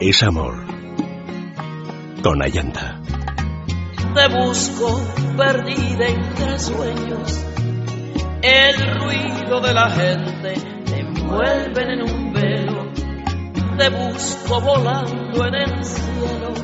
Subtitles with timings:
[0.00, 0.64] es amor.
[2.22, 3.00] Con Ayanta.
[4.14, 5.00] Te busco
[5.36, 7.44] perdida entre sueños.
[8.42, 12.92] El ruido de la gente te envuelven en un velo.
[13.76, 16.54] Te busco volando en el cielo.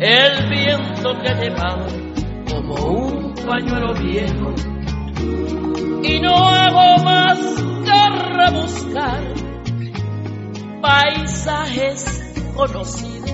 [0.00, 1.86] El viento te ha llevado
[2.50, 4.54] como un pañuelo viejo.
[6.02, 7.38] Y no hago más
[7.84, 9.39] que rebuscar
[10.80, 13.30] paisajes conocidos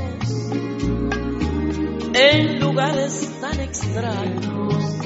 [2.14, 5.00] en lugares tan extraños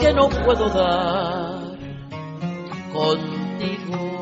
[0.00, 1.78] que no puedo dar
[2.92, 4.16] contigo.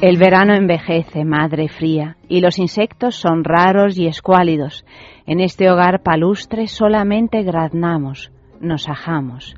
[0.00, 4.86] El verano envejece, madre fría, y los insectos son raros y escuálidos.
[5.26, 9.54] En este hogar palustre solamente graznamos, nos ajamos.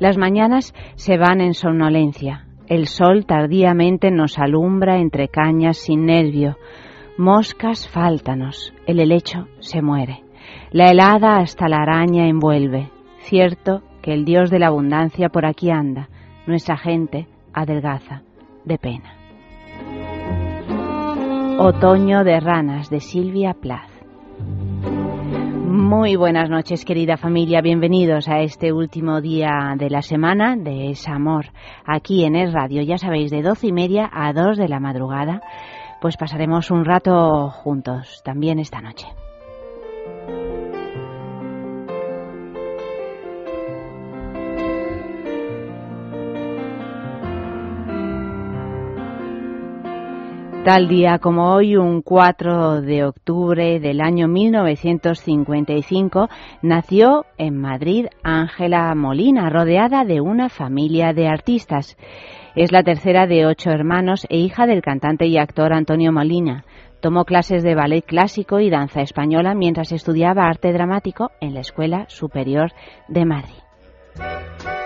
[0.00, 6.56] Las mañanas se van en somnolencia, el sol tardíamente nos alumbra entre cañas sin nervio.
[7.18, 10.22] Moscas fáltanos, el helecho se muere.
[10.70, 12.90] La helada hasta la araña envuelve.
[13.18, 16.08] Cierto que el Dios de la abundancia por aquí anda.
[16.46, 18.22] Nuestra gente adelgaza
[18.64, 19.14] de pena.
[21.58, 23.93] Otoño de ranas de Silvia Plath.
[25.74, 27.60] Muy buenas noches, querida familia.
[27.60, 31.46] Bienvenidos a este último día de la semana de Es Amor.
[31.84, 35.42] Aquí en Es Radio, ya sabéis, de doce y media a dos de la madrugada,
[36.00, 39.08] pues pasaremos un rato juntos también esta noche.
[50.64, 56.30] Tal día como hoy, un 4 de octubre del año 1955,
[56.62, 61.98] nació en Madrid Ángela Molina, rodeada de una familia de artistas.
[62.56, 66.64] Es la tercera de ocho hermanos e hija del cantante y actor Antonio Molina.
[67.00, 72.06] Tomó clases de ballet clásico y danza española mientras estudiaba arte dramático en la Escuela
[72.08, 72.72] Superior
[73.08, 74.83] de Madrid.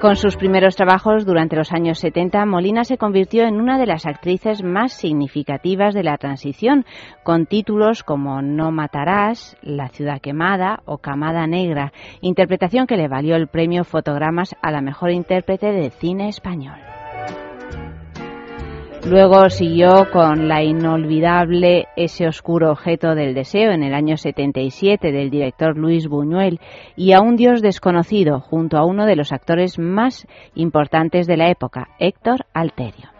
[0.00, 4.04] Con sus primeros trabajos durante los años 70, Molina se convirtió en una de las
[4.04, 6.84] actrices más significativas de la transición,
[7.24, 13.36] con títulos como No matarás, La ciudad quemada o Camada negra, interpretación que le valió
[13.36, 16.95] el premio Fotogramas a la mejor intérprete de cine español.
[19.08, 25.30] Luego siguió con la inolvidable Ese oscuro objeto del deseo en el año 77 del
[25.30, 26.58] director Luis Buñuel
[26.96, 31.50] y a un dios desconocido junto a uno de los actores más importantes de la
[31.50, 33.15] época, Héctor Alterio.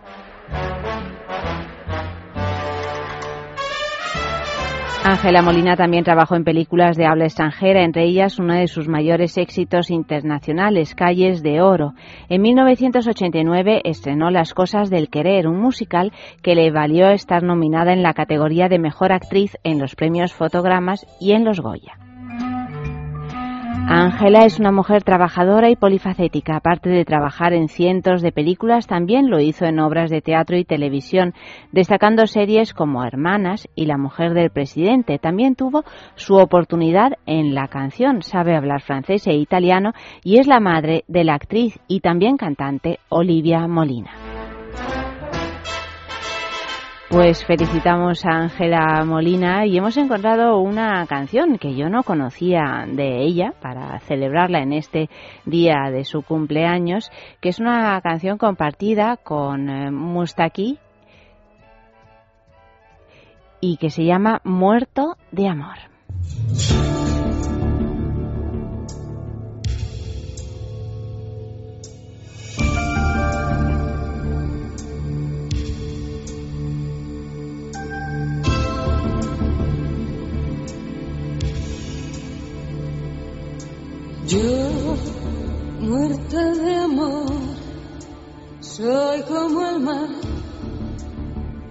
[5.09, 9.39] Ángela Molina también trabajó en películas de habla extranjera, entre ellas uno de sus mayores
[9.39, 11.93] éxitos internacionales, Calles de Oro.
[12.29, 16.13] En 1989 estrenó Las Cosas del Querer, un musical
[16.43, 21.07] que le valió estar nominada en la categoría de Mejor Actriz en los premios Fotogramas
[21.21, 22.06] y en los Goya.
[23.89, 26.57] Ángela es una mujer trabajadora y polifacética.
[26.57, 30.65] Aparte de trabajar en cientos de películas, también lo hizo en obras de teatro y
[30.65, 31.35] televisión,
[31.71, 35.21] destacando series como Hermanas y La mujer del presidente.
[35.21, 35.85] También tuvo
[36.17, 38.23] su oportunidad en la canción.
[38.23, 39.93] Sabe hablar francés e italiano
[40.25, 44.26] y es la madre de la actriz y también cantante Olivia Molina.
[47.09, 53.23] Pues felicitamos a Ángela Molina y hemos encontrado una canción que yo no conocía de
[53.23, 55.09] ella para celebrarla en este
[55.45, 60.81] día de su cumpleaños, que es una canción compartida con eh, Mustaki
[63.61, 65.77] y que se llama Muerto de Amor.
[84.29, 84.97] Yo,
[85.79, 87.31] muerta de amor,
[88.59, 90.09] soy como el mar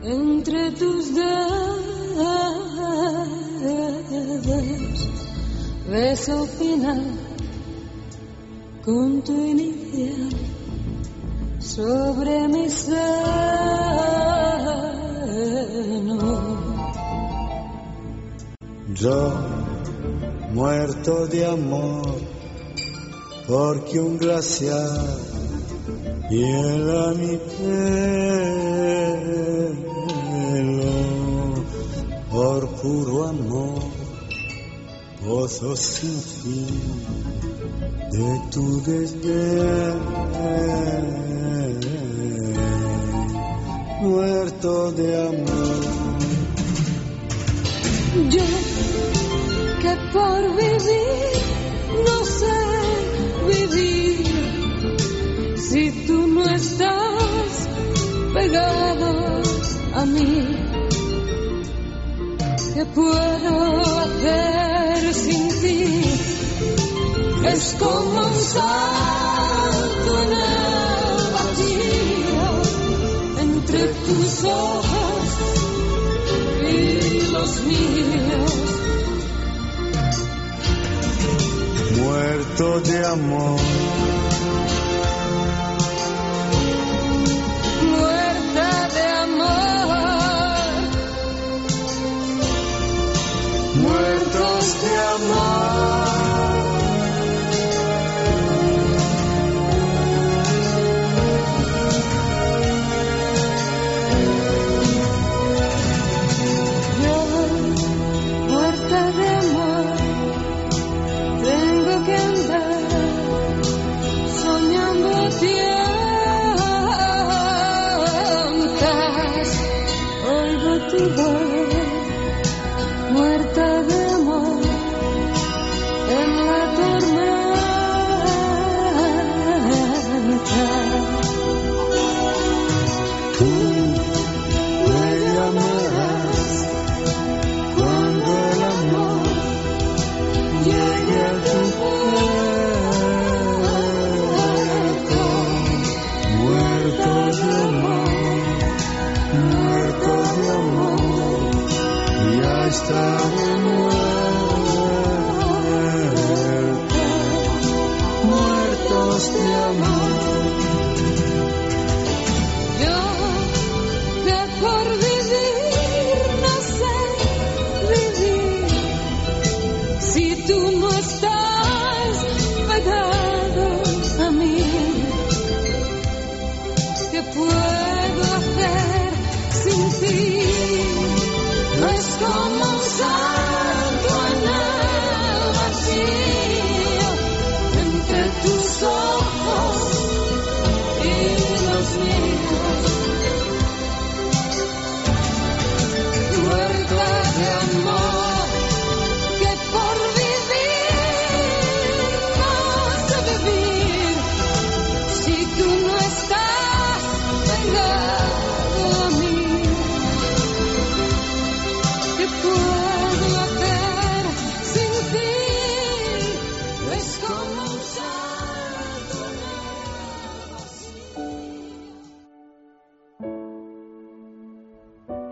[0.02, 1.86] entre tus dedos.
[5.90, 7.04] Beso final
[8.86, 10.30] con tu inicial
[11.60, 12.96] sobre mi seno.
[18.94, 19.34] Yo,
[20.54, 22.35] muerto de amor
[23.48, 25.18] porque un glaciar
[26.30, 27.76] hiela mi pelo
[32.32, 33.84] por puro amor,
[35.24, 37.06] pozo sin fin
[38.12, 40.16] de tu desdén.
[44.06, 45.84] muerto de amor.
[48.30, 48.46] Yo
[49.82, 51.32] que por vivir
[52.06, 52.65] no sé
[55.58, 57.68] si tú no estás
[58.34, 59.42] pegado
[59.96, 60.48] a mí.
[62.74, 66.02] ¿Qué puedo hacer sin ti?
[67.48, 70.56] Es como un salto en el
[73.42, 75.28] entre tus ojos
[76.62, 78.85] y los míos.
[82.58, 83.60] Muerto de amor.
[87.92, 89.88] Muerta de amor,
[93.76, 96.05] Muertos de amor.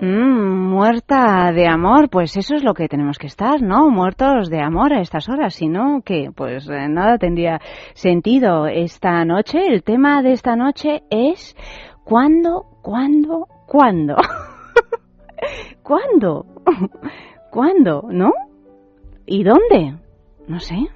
[0.05, 3.89] Mm, muerta de amor, pues eso es lo que tenemos que estar, ¿no?
[3.89, 7.61] Muertos de amor a estas horas, si no, que pues eh, nada tendría
[7.93, 9.59] sentido esta noche.
[9.65, 11.55] El tema de esta noche es
[12.03, 14.17] ¿cuándo, cuándo, cuándo?
[15.83, 16.47] ¿Cuándo?
[17.49, 18.03] ¿Cuándo?
[18.09, 18.33] ¿No?
[19.25, 19.99] ¿Y dónde?
[20.49, 20.89] No sé.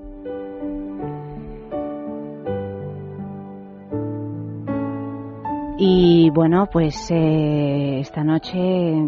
[5.79, 8.57] Y bueno, pues eh, esta noche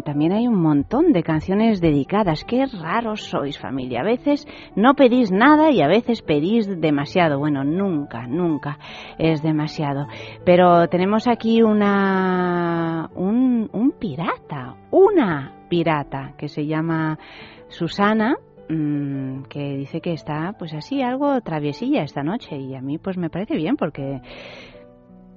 [0.04, 2.44] también hay un montón de canciones dedicadas.
[2.44, 4.02] Qué raros sois familia.
[4.02, 4.46] A veces
[4.76, 7.40] no pedís nada y a veces pedís demasiado.
[7.40, 8.78] Bueno, nunca, nunca
[9.18, 10.06] es demasiado.
[10.44, 17.18] Pero tenemos aquí una un, un pirata, una pirata que se llama
[17.66, 18.36] Susana
[18.68, 23.16] mm, que dice que está pues así algo traviesilla esta noche y a mí pues
[23.18, 24.20] me parece bien porque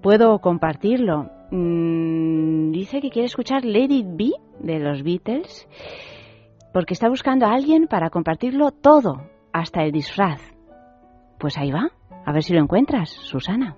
[0.03, 1.31] puedo compartirlo.
[1.50, 5.67] Mm, dice que quiere escuchar It Be de los Beatles
[6.74, 10.41] porque está buscando a alguien para compartirlo todo, hasta el disfraz.
[11.39, 11.91] Pues ahí va,
[12.25, 13.77] a ver si lo encuentras, Susana.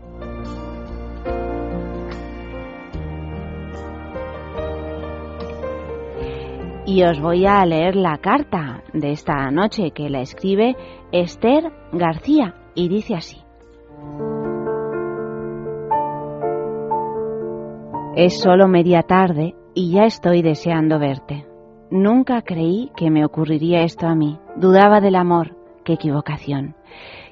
[6.91, 10.75] Y os voy a leer la carta de esta noche que la escribe
[11.11, 13.37] Esther García y dice así.
[18.15, 21.45] Es solo media tarde y ya estoy deseando verte.
[21.91, 24.39] Nunca creí que me ocurriría esto a mí.
[24.55, 25.55] Dudaba del amor.
[25.85, 26.75] Qué equivocación.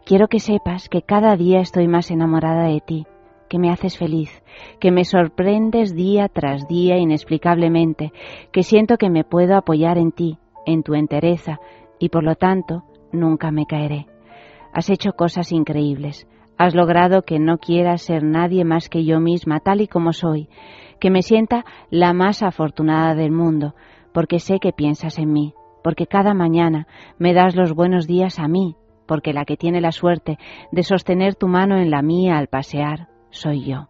[0.06, 3.08] Quiero que sepas que cada día estoy más enamorada de ti,
[3.48, 4.44] que me haces feliz,
[4.80, 8.12] que me sorprendes día tras día inexplicablemente,
[8.51, 11.60] que siento que me puedo apoyar en ti, en tu entereza,
[12.00, 14.08] y por lo tanto nunca me caeré.
[14.74, 16.27] Has hecho cosas increíbles.
[16.58, 20.50] Has logrado que no quiera ser nadie más que yo misma, tal y como soy,
[21.00, 23.75] que me sienta la más afortunada del mundo,
[24.12, 26.88] porque sé que piensas en mí, porque cada mañana
[27.20, 28.75] me das los buenos días a mí,
[29.06, 30.38] porque la que tiene la suerte
[30.72, 33.88] de sostener tu mano en la mía al pasear soy yo.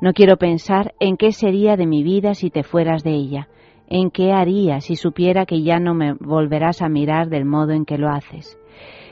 [0.00, 3.48] No quiero pensar en qué sería de mi vida si te fueras de ella,
[3.86, 7.84] en qué haría si supiera que ya no me volverás a mirar del modo en
[7.84, 8.58] que lo haces.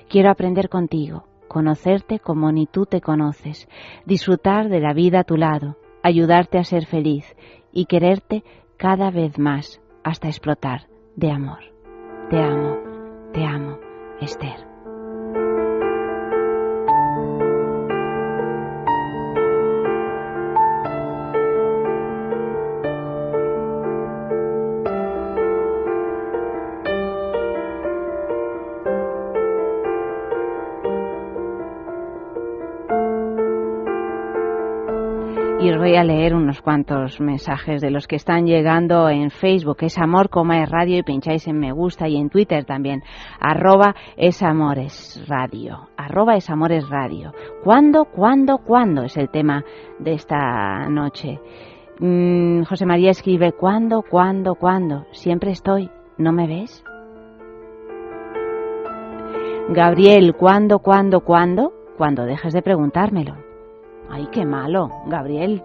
[0.09, 3.69] Quiero aprender contigo, conocerte como ni tú te conoces,
[4.07, 7.37] disfrutar de la vida a tu lado, ayudarte a ser feliz
[7.73, 8.45] y quererte
[8.77, 10.87] cada vez más hasta explotar
[11.17, 11.61] de amor.
[12.31, 12.77] Te amo,
[13.33, 13.79] te amo,
[14.21, 14.68] Esther.
[35.79, 39.79] Voy a leer unos cuantos mensajes de los que están llegando en Facebook.
[39.81, 43.03] Es amor, coma es radio y pincháis en me gusta y en Twitter también.
[43.41, 45.89] Arroba es amores radio.
[45.97, 46.49] Arroba es.
[47.63, 49.65] ¿Cuándo, cuándo, cuándo es el tema
[49.99, 51.41] de esta noche?
[52.01, 55.07] Mm, José María escribe, ¿cuándo, cuándo, cuándo?
[55.13, 55.91] Siempre estoy.
[56.17, 56.85] ¿No me ves?
[59.71, 61.73] Gabriel, ¿cuándo, cuándo, cuándo?
[61.97, 63.35] Cuando dejes de preguntármelo.
[64.11, 65.63] Ay, qué malo, Gabriel.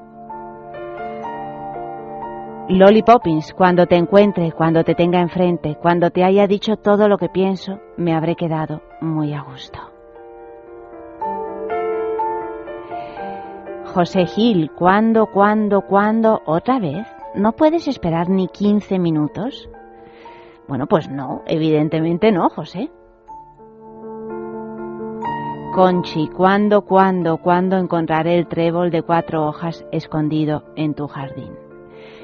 [2.70, 7.18] Lolly Poppins, cuando te encuentre, cuando te tenga enfrente, cuando te haya dicho todo lo
[7.18, 9.80] que pienso, me habré quedado muy a gusto.
[13.94, 16.42] José Gil, ¿cuándo, cuándo, cuándo?
[16.46, 17.06] ¿Otra vez?
[17.36, 19.70] ¿No puedes esperar ni 15 minutos?
[20.66, 22.90] Bueno, pues no, evidentemente no, José.
[25.76, 31.63] Conchi, ¿cuándo, cuándo, cuándo encontraré el trébol de cuatro hojas escondido en tu jardín?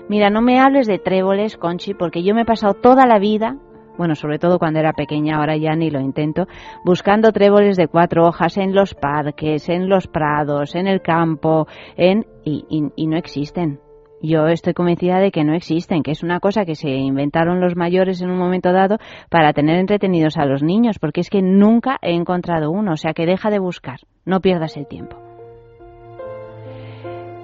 [0.10, 3.58] Mira, no me hables de tréboles, Conchi, porque yo me he pasado toda la vida,
[3.96, 6.48] bueno, sobre todo cuando era pequeña, ahora ya ni lo intento,
[6.84, 12.26] buscando tréboles de cuatro hojas en los parques, en los prados, en el campo, en
[12.44, 13.80] y, y, y no existen.
[14.20, 17.76] Yo estoy convencida de que no existen, que es una cosa que se inventaron los
[17.76, 18.98] mayores en un momento dado
[19.30, 23.14] para tener entretenidos a los niños, porque es que nunca he encontrado uno, o sea
[23.14, 25.29] que deja de buscar, no pierdas el tiempo.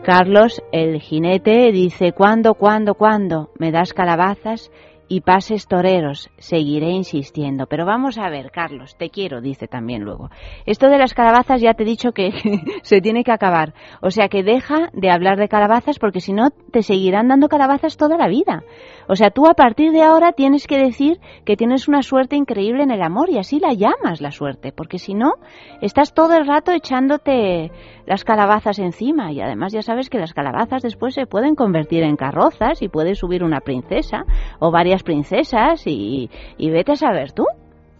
[0.05, 4.69] Carlos, el jinete, dice, ¿cuándo, cuándo, cuándo me das calabazas
[5.07, 7.67] y pases toreros, seguiré insistiendo.
[7.67, 10.29] Pero vamos a ver, Carlos, te quiero, dice también luego.
[10.65, 12.31] Esto de las calabazas ya te he dicho que
[12.83, 13.73] se tiene que acabar.
[14.01, 17.97] O sea que deja de hablar de calabazas porque si no te seguirán dando calabazas
[17.97, 18.63] toda la vida.
[19.07, 22.83] O sea, tú a partir de ahora tienes que decir que tienes una suerte increíble
[22.83, 25.33] en el amor y así la llamas la suerte, porque si no,
[25.81, 27.71] estás todo el rato echándote
[28.05, 32.15] las calabazas encima y además ya sabes que las calabazas después se pueden convertir en
[32.15, 34.25] carrozas y puede subir una princesa
[34.59, 37.45] o varias princesas y, y vete a saber tú,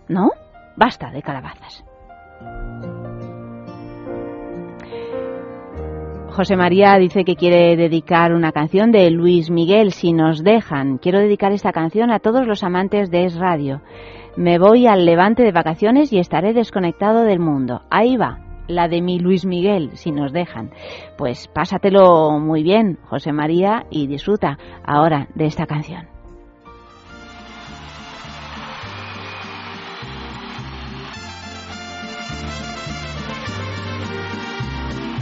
[0.08, 0.30] ¿no?
[0.76, 1.86] Basta de calabazas.
[6.36, 10.98] José María dice que quiere dedicar una canción de Luis Miguel, si nos dejan.
[10.98, 13.82] Quiero dedicar esta canción a todos los amantes de Es Radio.
[14.36, 17.84] Me voy al levante de vacaciones y estaré desconectado del mundo.
[17.90, 20.72] Ahí va, la de mi Luis Miguel, si nos dejan.
[21.18, 26.15] Pues pásatelo muy bien, José María, y disfruta ahora de esta canción.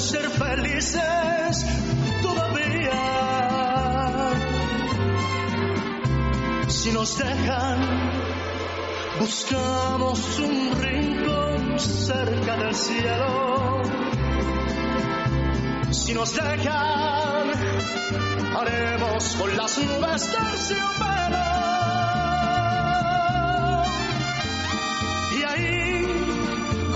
[0.00, 1.66] ser felices
[2.22, 3.00] todavía.
[6.68, 7.78] Si nos dejan,
[9.18, 13.82] buscamos un rincón cerca del cielo.
[15.90, 17.50] Si nos dejan,
[18.56, 21.48] haremos con las nubes terciopelo.
[25.36, 26.06] Y ahí,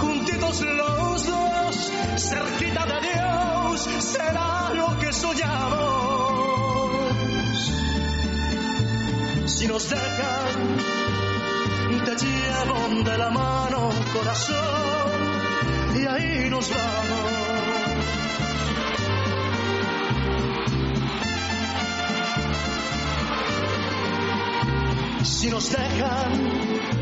[0.01, 1.62] juntitos los dos,
[2.17, 5.83] cerquita de Dios, será lo que soñamos.
[9.47, 10.77] Si nos dejan,
[12.05, 15.11] te llevo de la mano, corazón,
[15.95, 17.33] y ahí nos vamos.
[25.25, 27.02] Si nos dejan,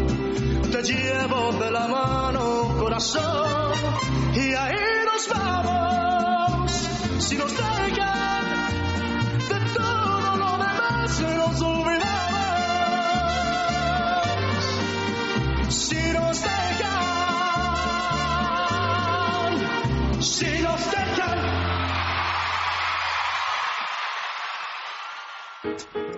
[0.71, 3.73] te llevo de la mano, corazón,
[4.33, 6.71] y ahí nos vamos.
[7.19, 8.40] Si nos dejan,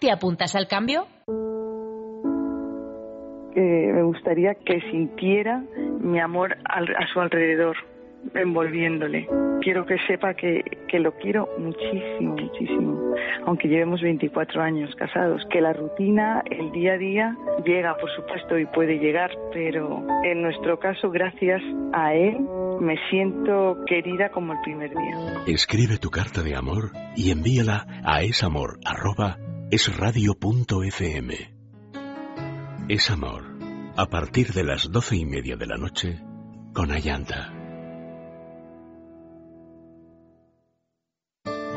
[0.00, 1.06] ¿Te apuntas al cambio?
[3.54, 3.60] que
[3.92, 5.64] me gustaría que sintiera
[6.00, 7.74] mi amor al- a su alrededor,
[8.34, 9.26] envolviéndole.
[9.62, 13.14] Quiero que sepa que, que lo quiero muchísimo, muchísimo,
[13.46, 18.56] aunque llevemos 24 años casados, que la rutina, el día a día, llega, por supuesto,
[18.58, 21.60] y puede llegar, pero en nuestro caso, gracias
[21.92, 22.38] a él,
[22.80, 25.42] me siento querida como el primer día.
[25.48, 29.57] Escribe tu carta de amor y envíala a esamor@esradio.fm.
[32.88, 33.44] Es amor.
[33.98, 36.22] A partir de las doce y media de la noche
[36.72, 37.57] con Ayanta.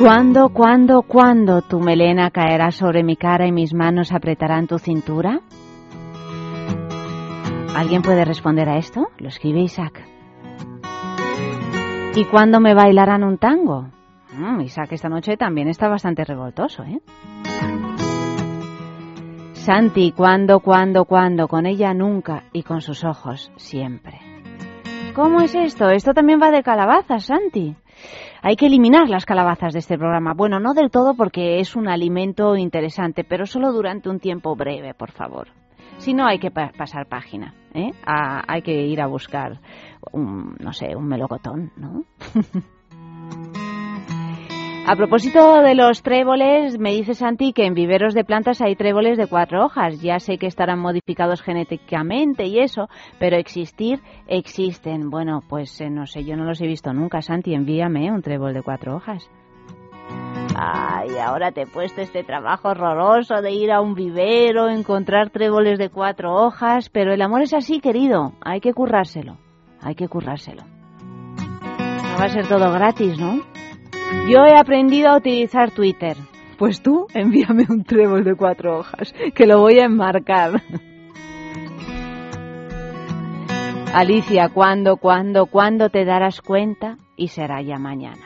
[0.00, 5.42] ¿Cuándo, cuándo, cuándo tu melena caerá sobre mi cara y mis manos apretarán tu cintura?
[7.76, 9.08] ¿Alguien puede responder a esto?
[9.18, 10.02] Lo escribe Isaac.
[12.16, 13.88] ¿Y cuándo me bailarán un tango?
[14.38, 17.02] Mm, Isaac esta noche también está bastante revoltoso, ¿eh?
[19.52, 21.46] Santi, ¿cuándo, cuándo, cuándo?
[21.46, 24.18] Con ella nunca y con sus ojos siempre.
[25.14, 25.90] ¿Cómo es esto?
[25.90, 27.76] Esto también va de calabazas, Santi.
[28.42, 30.32] Hay que eliminar las calabazas de este programa.
[30.34, 34.94] Bueno, no del todo porque es un alimento interesante, pero solo durante un tiempo breve,
[34.94, 35.48] por favor.
[35.98, 37.54] Si no, hay que pa- pasar página.
[37.74, 37.90] ¿eh?
[38.06, 39.60] Ah, hay que ir a buscar,
[40.12, 42.04] un, no sé, un melocotón, ¿no?
[44.86, 49.18] A propósito de los tréboles, me dice Santi que en viveros de plantas hay tréboles
[49.18, 50.00] de cuatro hojas.
[50.00, 52.88] Ya sé que estarán modificados genéticamente y eso,
[53.18, 55.10] pero existir existen.
[55.10, 57.22] Bueno, pues eh, no sé, yo no los he visto nunca.
[57.22, 59.30] Santi, envíame un trébol de cuatro hojas.
[60.56, 65.78] Ay, ahora te he puesto este trabajo horroroso de ir a un vivero, encontrar tréboles
[65.78, 68.32] de cuatro hojas, pero el amor es así, querido.
[68.40, 69.36] Hay que currárselo.
[69.80, 70.62] Hay que currárselo.
[70.64, 73.59] No va a ser todo gratis, ¿no?
[74.28, 76.16] Yo he aprendido a utilizar Twitter.
[76.58, 80.62] Pues tú envíame un trébol de cuatro hojas, que lo voy a enmarcar.
[83.92, 86.98] Alicia, ¿cuándo, cuándo, cuándo te darás cuenta?
[87.16, 88.24] Y será ya mañana.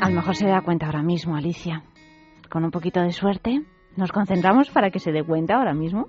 [0.00, 1.84] A lo mejor se da cuenta ahora mismo, Alicia.
[2.50, 3.62] Con un poquito de suerte,
[3.96, 6.06] nos concentramos para que se dé cuenta ahora mismo.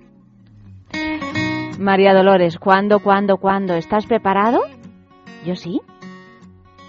[1.78, 3.74] María Dolores, ¿cuándo, cuándo, cuándo?
[3.74, 4.60] ¿Estás preparado?
[5.46, 5.80] Yo sí.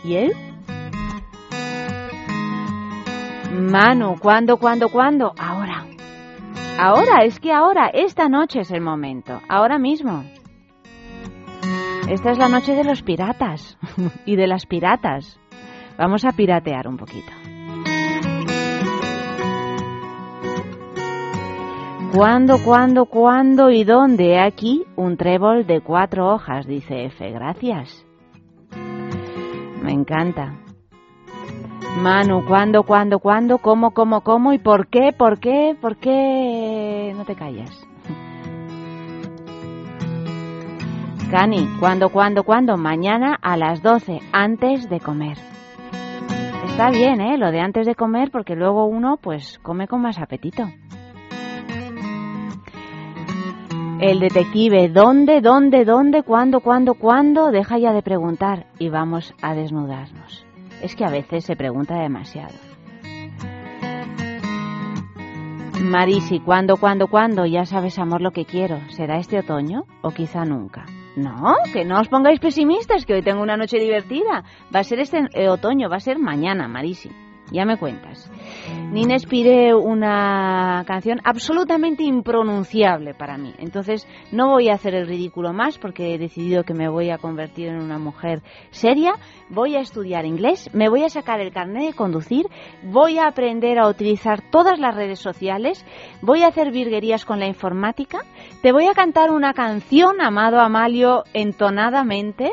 [0.03, 0.33] ¿Y él?
[3.51, 5.33] Manu, ¿cuándo, cuándo, cuándo?
[5.37, 5.85] Ahora.
[6.79, 9.39] Ahora, es que ahora, esta noche es el momento.
[9.47, 10.23] Ahora mismo.
[12.09, 13.77] Esta es la noche de los piratas
[14.25, 15.39] y de las piratas.
[15.97, 17.31] Vamos a piratear un poquito.
[22.13, 24.39] ¿Cuándo, cuándo, cuándo y dónde?
[24.39, 27.31] Aquí un trébol de cuatro hojas, dice F.
[27.31, 28.05] Gracias.
[29.81, 30.53] Me encanta.
[31.97, 33.57] Manu, ¿cuándo, cuándo, cuándo?
[33.57, 34.53] ¿Cómo, cómo, cómo?
[34.53, 37.13] ¿Y por qué, por qué, por qué?
[37.15, 37.69] No te calles.
[41.29, 42.77] Cani, ¿cuándo, cuándo, cuándo?
[42.77, 45.37] Mañana a las 12, antes de comer.
[46.65, 47.37] Está bien, ¿eh?
[47.37, 50.63] Lo de antes de comer, porque luego uno, pues, come con más apetito.
[54.01, 57.51] El detective, ¿dónde, dónde, dónde, cuándo, cuándo, cuándo?
[57.51, 60.43] Deja ya de preguntar y vamos a desnudarnos.
[60.81, 62.55] Es que a veces se pregunta demasiado.
[65.83, 67.45] Marisi, ¿cuándo, cuándo, cuándo?
[67.45, 68.79] Ya sabes, amor, lo que quiero.
[68.89, 70.85] ¿Será este otoño o quizá nunca?
[71.15, 74.43] No, que no os pongáis pesimistas, que hoy tengo una noche divertida.
[74.73, 77.11] Va a ser este eh, otoño, va a ser mañana, Marisi.
[77.51, 78.31] Ya me cuentas.
[78.91, 83.53] Nines pide una canción absolutamente impronunciable para mí.
[83.57, 87.17] Entonces no voy a hacer el ridículo más porque he decidido que me voy a
[87.17, 89.13] convertir en una mujer seria.
[89.49, 92.45] Voy a estudiar inglés, me voy a sacar el carnet de conducir,
[92.83, 95.85] voy a aprender a utilizar todas las redes sociales,
[96.21, 98.19] voy a hacer virguerías con la informática,
[98.61, 102.49] te voy a cantar una canción, amado Amalio, entonadamente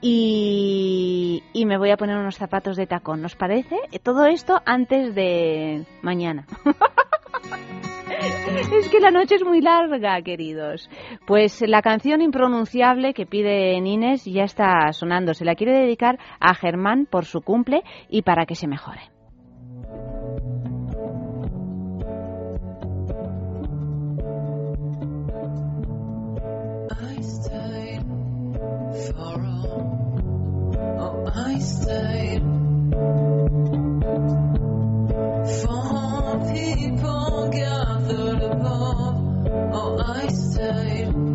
[0.00, 3.22] y, me voy a poner unos zapatos de tacón.
[3.22, 3.76] ¿Nos parece?
[4.02, 6.46] Todo esto antes de mañana.
[8.72, 10.88] es que la noche es muy larga, queridos.
[11.26, 15.34] Pues la canción impronunciable que pide Nines ya está sonando.
[15.34, 19.10] Se la quiere dedicar a Germán por su cumple y para que se mejore.
[31.34, 32.42] I stayed
[35.60, 39.46] for people gathered above.
[39.72, 41.27] Oh, I stayed.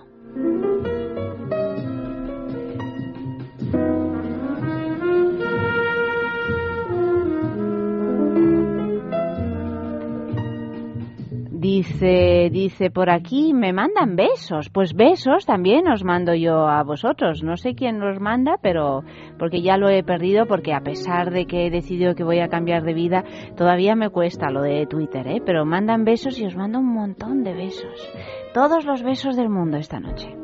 [11.86, 14.70] Dice, dice por aquí, me mandan besos.
[14.70, 17.42] Pues besos también os mando yo a vosotros.
[17.42, 19.02] No sé quién los manda, pero
[19.38, 22.48] porque ya lo he perdido, porque a pesar de que he decidido que voy a
[22.48, 25.42] cambiar de vida, todavía me cuesta lo de Twitter, ¿eh?
[25.44, 28.10] Pero mandan besos y os mando un montón de besos.
[28.54, 30.34] Todos los besos del mundo esta noche.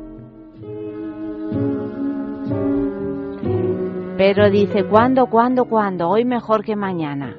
[4.15, 6.07] Pero dice, ¿cuándo, cuándo, cuándo?
[6.07, 7.35] Hoy mejor que mañana.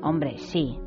[0.00, 0.78] Hombre, sí,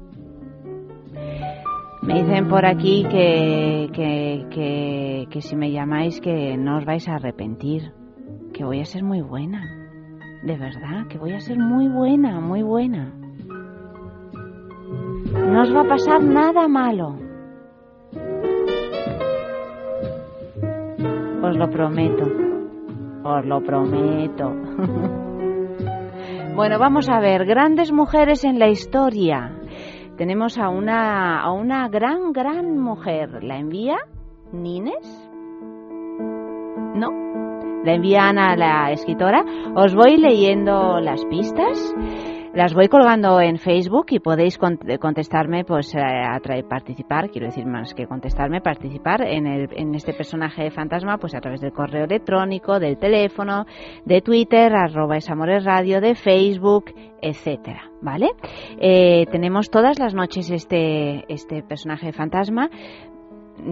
[2.01, 7.07] me dicen por aquí que, que, que, que, si me llamáis que no os vais
[7.09, 7.91] a arrepentir,
[8.53, 9.61] que voy a ser muy buena,
[10.43, 13.13] de verdad, que voy a ser muy buena, muy buena.
[15.51, 17.17] No os va a pasar nada malo.
[21.41, 22.25] Os lo prometo,
[23.23, 24.49] os lo prometo.
[26.55, 29.58] bueno, vamos a ver, grandes mujeres en la historia
[30.19, 33.41] tenemos a una, a una gran, gran mujer.
[33.41, 33.95] ¿La envía
[34.51, 35.07] Nines?
[36.93, 37.07] No.
[37.85, 39.45] La envía Ana, la escritora.
[39.75, 41.95] Os voy leyendo las pistas.
[42.53, 48.07] Las voy colgando en Facebook y podéis contestarme, pues a participar, quiero decir más que
[48.07, 52.97] contestarme, participar en, el, en este personaje fantasma, pues a través del correo electrónico, del
[52.97, 53.65] teléfono,
[54.03, 58.29] de Twitter, arroba esamores radio, de Facebook, etcétera, ¿vale?
[58.79, 62.69] Eh, tenemos todas las noches este, este personaje fantasma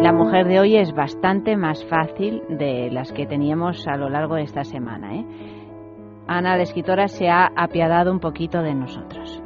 [0.00, 4.36] La mujer de hoy es bastante más fácil de las que teníamos a lo largo
[4.36, 5.14] de esta semana.
[5.14, 5.59] ¿eh?
[6.32, 9.42] Ana, la escritora, se ha apiadado un poquito de nosotros.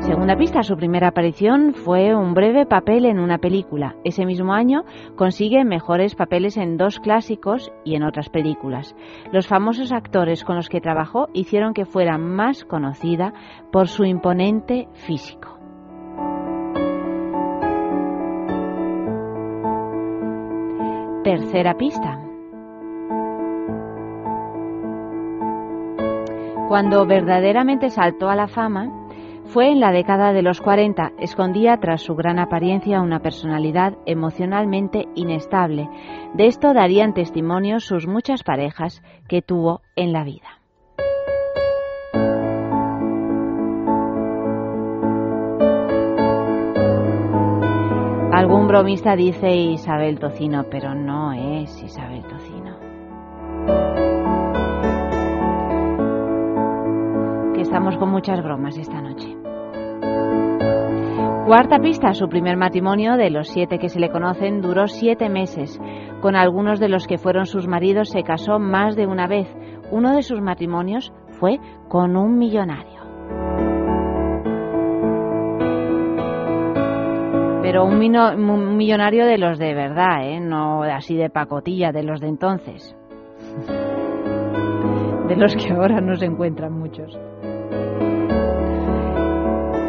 [0.00, 3.94] Segunda pista, su primera aparición fue un breve papel en una película.
[4.02, 4.82] Ese mismo año
[5.14, 8.96] consigue mejores papeles en dos clásicos y en otras películas.
[9.30, 13.32] Los famosos actores con los que trabajó hicieron que fuera más conocida
[13.70, 15.56] por su imponente físico.
[21.22, 22.27] Tercera pista.
[26.68, 28.92] Cuando verdaderamente saltó a la fama
[29.46, 31.12] fue en la década de los 40.
[31.18, 35.88] Escondía tras su gran apariencia una personalidad emocionalmente inestable.
[36.34, 40.58] De esto darían testimonio sus muchas parejas que tuvo en la vida.
[48.30, 54.17] Algún bromista dice Isabel Tocino, pero no es Isabel Tocino.
[57.68, 59.36] Estamos con muchas bromas esta noche.
[61.46, 65.78] Cuarta pista, su primer matrimonio, de los siete que se le conocen, duró siete meses.
[66.22, 69.54] Con algunos de los que fueron sus maridos se casó más de una vez.
[69.90, 73.02] Uno de sus matrimonios fue con un millonario.
[77.60, 80.40] Pero un, un millonario de los de verdad, ¿eh?
[80.40, 82.96] No así de pacotilla, de los de entonces.
[85.28, 87.14] De los que ahora no se encuentran muchos.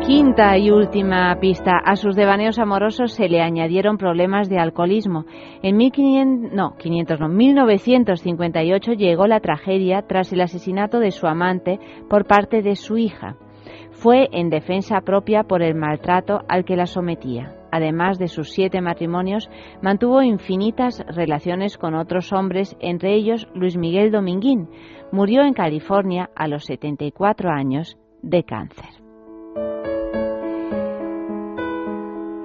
[0.09, 1.77] Quinta y última pista.
[1.85, 5.25] A sus devaneos amorosos se le añadieron problemas de alcoholismo.
[5.61, 11.79] En 1500, no, 500 no, 1958 llegó la tragedia tras el asesinato de su amante
[12.09, 13.35] por parte de su hija.
[13.91, 17.53] Fue en defensa propia por el maltrato al que la sometía.
[17.71, 19.47] Además de sus siete matrimonios,
[19.83, 24.69] mantuvo infinitas relaciones con otros hombres, entre ellos Luis Miguel Dominguín.
[25.11, 29.08] Murió en California a los 74 años de cáncer.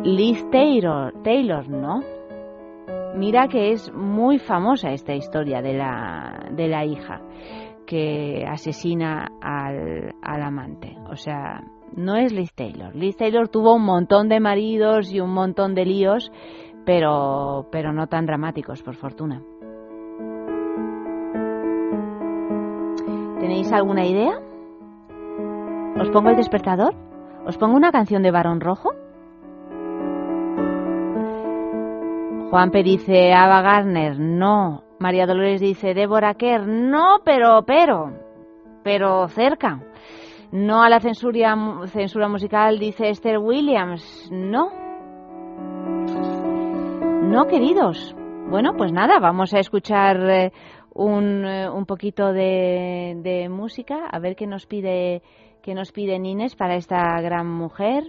[0.04, 2.02] Liz Taylor, Taylor, ¿no?
[3.16, 7.22] Mira que es muy famosa esta historia de la, de la hija
[7.86, 10.94] que asesina al, al amante.
[11.10, 11.62] O sea,
[11.96, 12.94] no es Liz Taylor.
[12.94, 16.30] Liz Taylor tuvo un montón de maridos y un montón de líos,
[16.84, 19.42] pero, pero no tan dramáticos, por fortuna.
[23.40, 24.38] ¿Tenéis alguna idea?
[25.98, 26.94] ¿Os pongo el despertador?
[27.46, 28.90] ¿Os pongo una canción de Barón Rojo?
[32.54, 34.84] Juanpe dice Ava Gardner, no.
[35.00, 38.12] María Dolores dice Débora Kerr, no, pero, pero,
[38.84, 39.80] pero cerca.
[40.52, 41.56] No a la censura,
[41.88, 44.70] censura musical, dice Esther Williams, no.
[47.24, 48.14] No, queridos.
[48.48, 50.52] Bueno, pues nada, vamos a escuchar eh,
[50.94, 55.22] un, eh, un poquito de, de música, a ver qué nos pide,
[55.60, 58.04] qué nos pide Nines para esta gran mujer.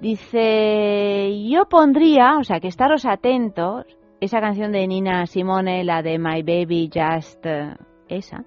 [0.00, 3.84] Dice, yo pondría, o sea, que estaros atentos,
[4.20, 7.74] esa canción de Nina Simone, la de My Baby Just, eh,
[8.08, 8.44] esa,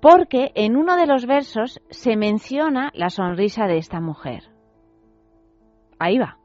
[0.00, 4.50] porque en uno de los versos se menciona la sonrisa de esta mujer.
[5.98, 6.36] Ahí va.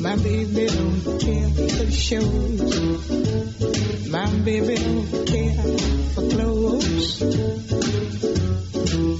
[0.00, 0.68] My baby.
[4.28, 5.62] My baby don't care
[6.12, 7.22] for clothes.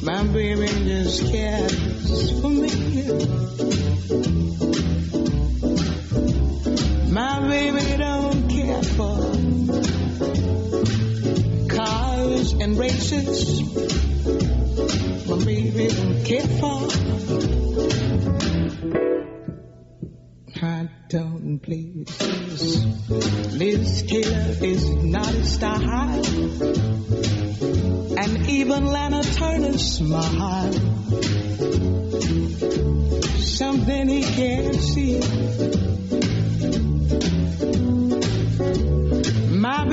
[0.03, 2.71] My baby just cares for me.
[7.11, 9.17] My baby don't care for
[11.75, 13.63] cars and races.
[15.27, 16.89] My baby don't care for
[20.61, 22.85] dog places.
[23.55, 25.81] Liz Taylor is not a star.
[28.19, 30.73] And even Lana Turner smile.
[33.39, 35.21] Something he can't see.
[39.51, 39.85] My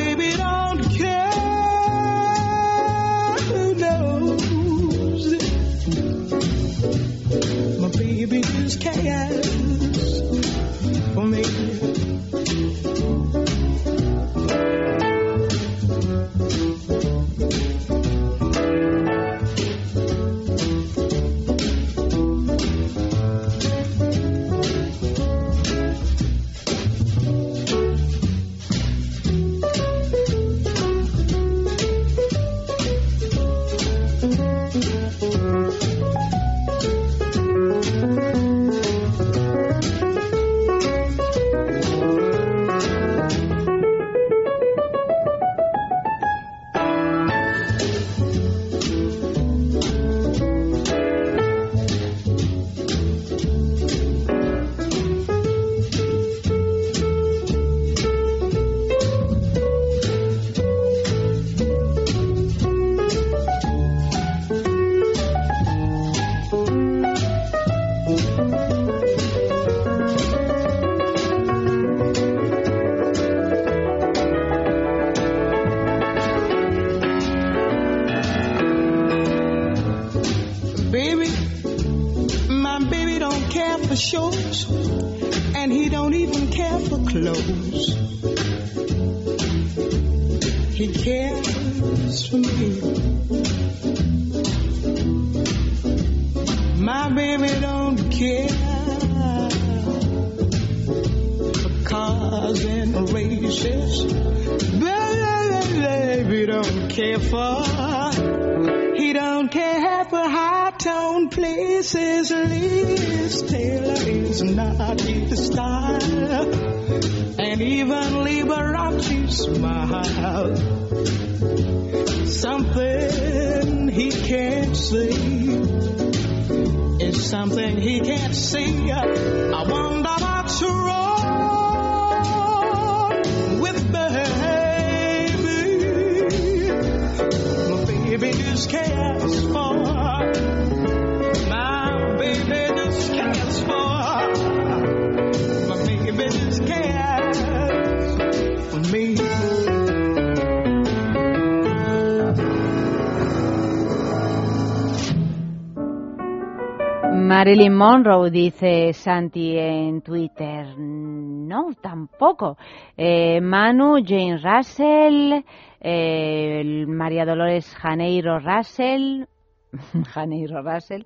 [157.55, 160.77] Marilyn Monroe, dice Santi en Twitter.
[160.77, 162.57] No, tampoco.
[162.97, 165.41] Eh, Manu, Jane Russell,
[165.79, 169.27] eh, María Dolores Janeiro Russell,
[170.09, 171.03] Janeiro Russell,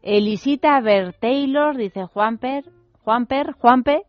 [0.00, 2.62] Elisita Ver Taylor, dice Juanper,
[3.02, 4.02] Juanper, Juanpe.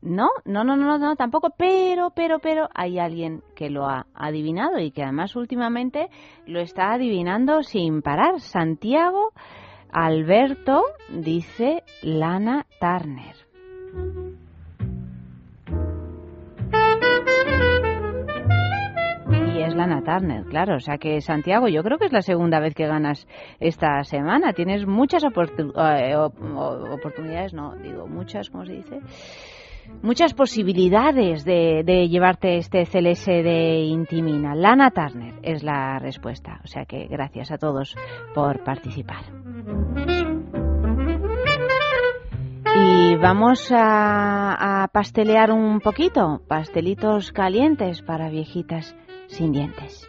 [0.00, 4.78] No, no, no, no, no, tampoco, pero, pero, pero hay alguien que lo ha adivinado
[4.78, 6.08] y que además últimamente
[6.46, 8.40] lo está adivinando sin parar.
[8.40, 9.32] Santiago
[9.94, 13.36] Alberto dice Lana Turner.
[19.54, 20.74] Y es Lana Turner, claro.
[20.76, 23.28] O sea que Santiago, yo creo que es la segunda vez que ganas
[23.60, 24.52] esta semana.
[24.52, 28.98] Tienes muchas eh, oportunidades, no, digo muchas, ¿cómo se dice?
[30.02, 34.56] Muchas posibilidades de, de llevarte este CLS de Intimina.
[34.56, 36.60] Lana Turner es la respuesta.
[36.64, 37.94] O sea que gracias a todos
[38.34, 39.43] por participar.
[42.76, 46.42] Y vamos a, a pastelear un poquito.
[46.48, 48.94] Pastelitos calientes para viejitas
[49.28, 50.08] sin dientes.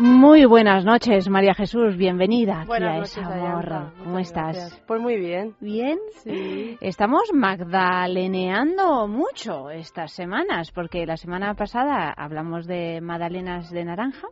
[0.00, 1.96] Muy buenas noches, María Jesús.
[1.96, 3.92] Bienvenida aquí a noches, esa morra.
[3.98, 4.56] ¿Cómo estás?
[4.56, 4.84] gracias.
[4.86, 5.56] Pues muy bien.
[5.58, 5.98] ¿Bien?
[6.22, 6.76] Sí.
[6.80, 14.28] Estamos magdaleneando mucho estas semanas, porque la semana pasada hablamos de magdalenas de naranja,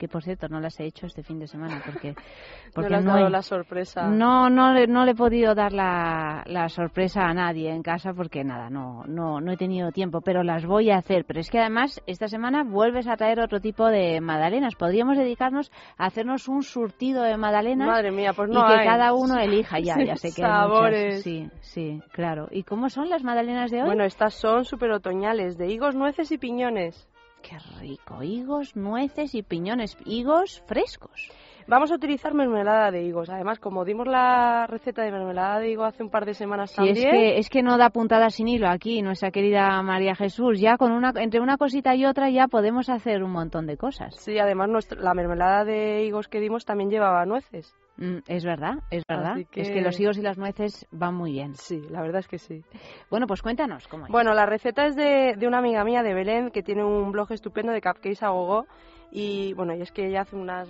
[0.00, 2.14] que por cierto no las he hecho este fin de semana, porque,
[2.74, 4.08] porque no le has dado he- la sorpresa.
[4.08, 8.14] No, no, le- no le he podido dar la, la sorpresa a nadie en casa
[8.14, 11.26] porque nada, no, no, no he tenido tiempo, pero las voy a hacer.
[11.26, 14.74] Pero es que además esta semana vuelves a traer otro tipo de magdalenas.
[14.74, 18.86] Podríamos dedicarnos a hacernos un surtido de magdalenas Madre mía, pues y no que hay.
[18.86, 20.68] cada uno elija ya, Sí, ya sé que hay muchas.
[20.70, 21.22] sabores.
[21.22, 22.48] Sí, sí, claro.
[22.50, 23.86] ¿Y cómo son las magdalenas de hoy?
[23.86, 27.06] Bueno, estas son súper otoñales, de higos, nueces y piñones.
[27.42, 31.30] Qué rico, higos, nueces y piñones, higos frescos.
[31.66, 33.28] Vamos a utilizar mermelada de higos.
[33.30, 36.82] Además, como dimos la receta de mermelada de higo hace un par de semanas Sí,
[36.88, 40.60] es también, que, es que no da puntada sin hilo aquí, nuestra querida María Jesús.
[40.60, 44.16] Ya con una, entre una cosita y otra ya podemos hacer un montón de cosas.
[44.16, 47.74] sí, además nuestra- la mermelada de higos que dimos también llevaba nueces.
[48.00, 49.32] Mm, es verdad, es verdad.
[49.32, 51.54] Así Es que- que los higos y las nueces van muy bien.
[51.54, 52.64] Sí, la verdad es que sí.
[53.10, 54.10] Bueno, pues cuéntanos cómo es.
[54.12, 57.30] Bueno, la receta es de, de una amiga mía de Belén que tiene un blog
[57.32, 58.66] estupendo de cupcakes a gogo
[59.12, 60.68] y bueno, y es que ella hace unas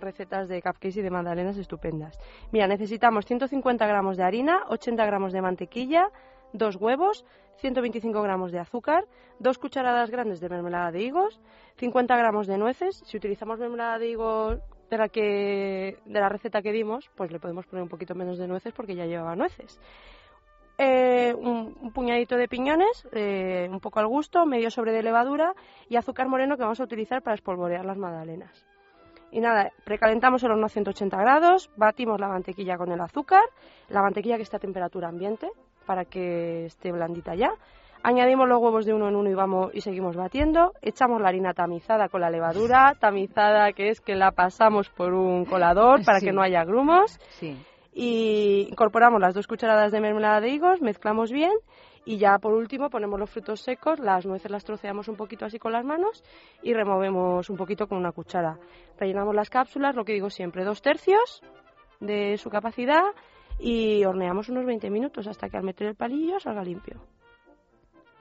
[0.00, 2.18] recetas de cupcakes y de magdalenas estupendas.
[2.50, 6.08] Mira, necesitamos 150 gramos de harina, 80 gramos de mantequilla,
[6.52, 7.24] dos huevos,
[7.58, 9.04] 125 gramos de azúcar,
[9.38, 11.40] dos cucharadas grandes de mermelada de higos,
[11.76, 13.02] 50 gramos de nueces.
[13.06, 14.58] Si utilizamos mermelada de higos
[14.92, 18.36] de la que de la receta que dimos, pues le podemos poner un poquito menos
[18.36, 19.80] de nueces porque ya llevaba nueces
[20.76, 25.54] eh, un, puñadito de piñones, eh, un poco al gusto, medio sobre de levadura
[25.88, 28.66] y azúcar moreno que vamos a utilizar para espolvorear las magdalenas.
[29.30, 33.44] Y nada, precalentamos el horno a 180 grados, batimos la mantequilla con el azúcar,
[33.88, 35.48] la mantequilla que está a temperatura ambiente
[35.86, 37.54] para que esté blandita ya.
[38.04, 40.72] Añadimos los huevos de uno en uno y vamos y seguimos batiendo.
[40.82, 45.44] Echamos la harina tamizada con la levadura, tamizada que es que la pasamos por un
[45.44, 46.26] colador para Sí.
[46.26, 47.56] que no haya grumos Sí.
[47.94, 51.52] y incorporamos las dos cucharadas de mermelada de higos, mezclamos bien
[52.04, 55.60] y ya por último ponemos los frutos secos, las nueces las troceamos un poquito así
[55.60, 56.24] con las manos
[56.60, 58.58] y removemos un poquito con una cuchara.
[58.98, 61.40] Rellenamos las cápsulas, lo que digo siempre, dos tercios
[62.00, 63.04] de su capacidad
[63.60, 66.96] y horneamos unos 20 minutos hasta que al meter el palillo salga limpio.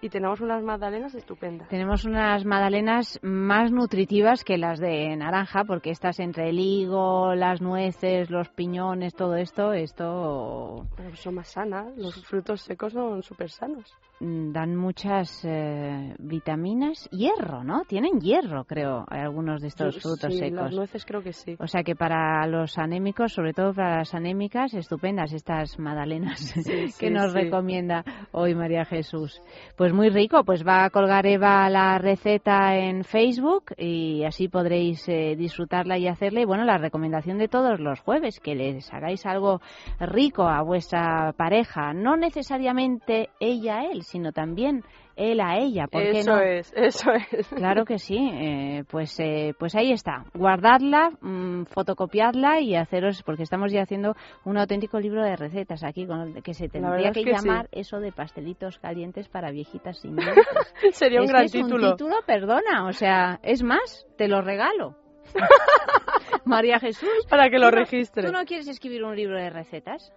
[0.02, 1.70] Y tenemos unas magdalenas estupendas.
[1.70, 7.62] Tenemos unas magdalenas más nutritivas que las de naranja, porque estas entre el higo, las
[7.62, 13.52] nueces, los piñones, todo esto, esto Pero son más sanas, los frutos secos son súper
[13.52, 13.96] sanos.
[14.22, 17.82] Mm, dan muchas eh, vitaminas, hierro, ¿no?
[17.88, 20.62] Tienen hierro, creo, algunos de estos Sí, frutos sí, secos.
[20.62, 21.56] Las nueces creo que sí.
[21.60, 26.54] O sea que para los anémicos, sobre todo para las anémicas, estupendas estas magdalenas
[27.00, 27.38] que sí, nos sí.
[27.40, 29.42] recomienda hoy María Jesús.
[29.76, 35.08] Pues muy rico, pues va a colgar Eva la receta en Facebook y así podréis
[35.10, 36.42] eh, disfrutarla y hacerla.
[36.42, 39.62] Y bueno, la recomendación de todos los jueves, que les hagáis algo
[40.00, 44.84] rico a vuestra pareja, no necesariamente ella él, sino también
[45.16, 45.88] él a ella.
[45.88, 46.42] ¿Por qué Eso no?
[46.42, 47.48] es, eso es.
[47.50, 50.24] Claro que sí, eh, pues eh, pues ahí está.
[50.34, 56.06] Guardadla, mm, fotocopiadla y haceros, porque estamos ya haciendo un auténtico libro de recetas aquí,
[56.06, 57.48] con el que se tendría que, es que sí.
[57.48, 60.16] llamar eso de pastelitos calientes para viejitas sin.
[60.92, 61.88] Sería un Es gran que es título.
[61.92, 64.96] un título, perdona, o sea, es más, te lo regalo.
[66.46, 67.10] María Jesús.
[67.30, 68.24] Para que lo ¿tú no- registre.
[68.26, 70.12] ¿Tú no quieres escribir un libro de recetas?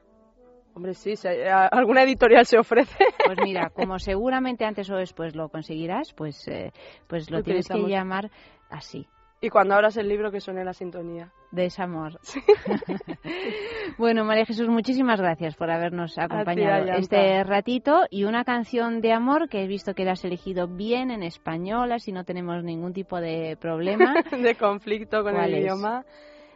[0.74, 3.04] Hombre, sí, si alguna editorial se ofrece.
[3.24, 6.72] Pues mira, como seguramente antes o después lo conseguirás, pues, eh,
[7.06, 8.30] pues lo tienes que llamar
[8.70, 9.06] así.
[9.40, 11.30] Y cuando abras el libro que suene la sintonía.
[11.52, 12.18] Desamor.
[13.98, 19.50] bueno, María Jesús, muchísimas gracias por habernos acompañado este ratito y una canción de amor
[19.50, 23.20] que he visto que la has elegido bien en español, así no tenemos ningún tipo
[23.20, 24.14] de problema.
[24.32, 25.60] de conflicto con ¿Cuál el es?
[25.60, 26.04] idioma.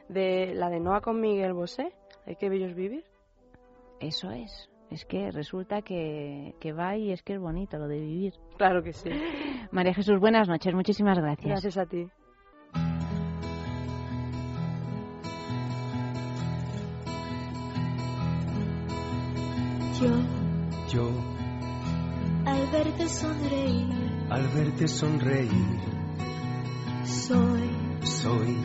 [0.08, 1.92] De la de Noah con Miguel Bosé.
[2.26, 3.04] Hay que bellos vivir.
[4.00, 4.68] Eso es.
[4.90, 8.34] Es que resulta que, que va y es que es bonito lo de vivir.
[8.56, 9.10] Claro que sí.
[9.70, 11.46] María Jesús, buenas noches, muchísimas gracias.
[11.62, 12.06] Gracias a ti.
[20.00, 20.10] Yo,
[20.92, 21.10] Yo,
[22.46, 23.88] al verte sonreír,
[24.30, 25.50] al verte sonreír,
[27.04, 27.70] soy
[28.04, 28.56] soy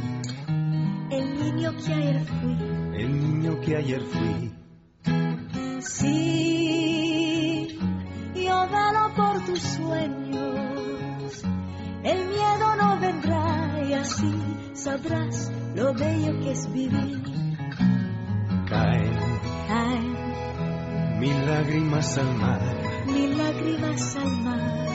[1.09, 2.57] el niño que ayer fui.
[3.01, 4.62] el niño que ayer fui.
[5.86, 7.77] Sí,
[8.36, 11.43] yo velo por tus sueños.
[12.03, 14.34] El miedo no vendrá y así
[14.73, 17.21] sabrás lo bello que es vivir.
[18.69, 19.13] Caen
[19.67, 20.15] Caen
[21.19, 22.61] mil lágrimas al mar.
[23.05, 24.88] mil lágrimas al mar.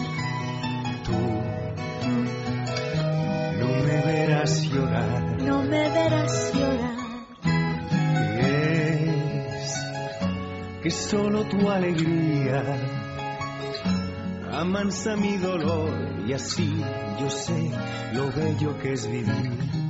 [1.05, 1.19] Tú
[3.61, 5.43] no me verás llorar.
[5.43, 6.68] No me verás llorar.
[10.89, 12.65] Que solo tu alegría
[14.53, 15.93] amansa mi dolor
[16.27, 16.83] y así
[17.21, 17.71] yo sé
[18.15, 19.88] lo bello que es vivir.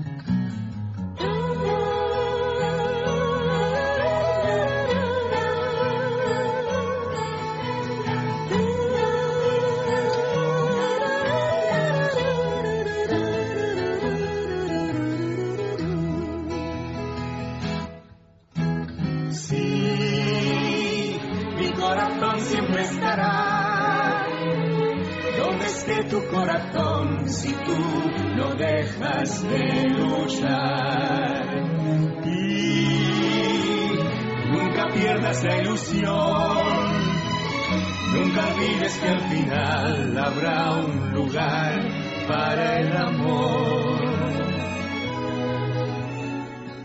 [42.28, 43.98] Para el amor.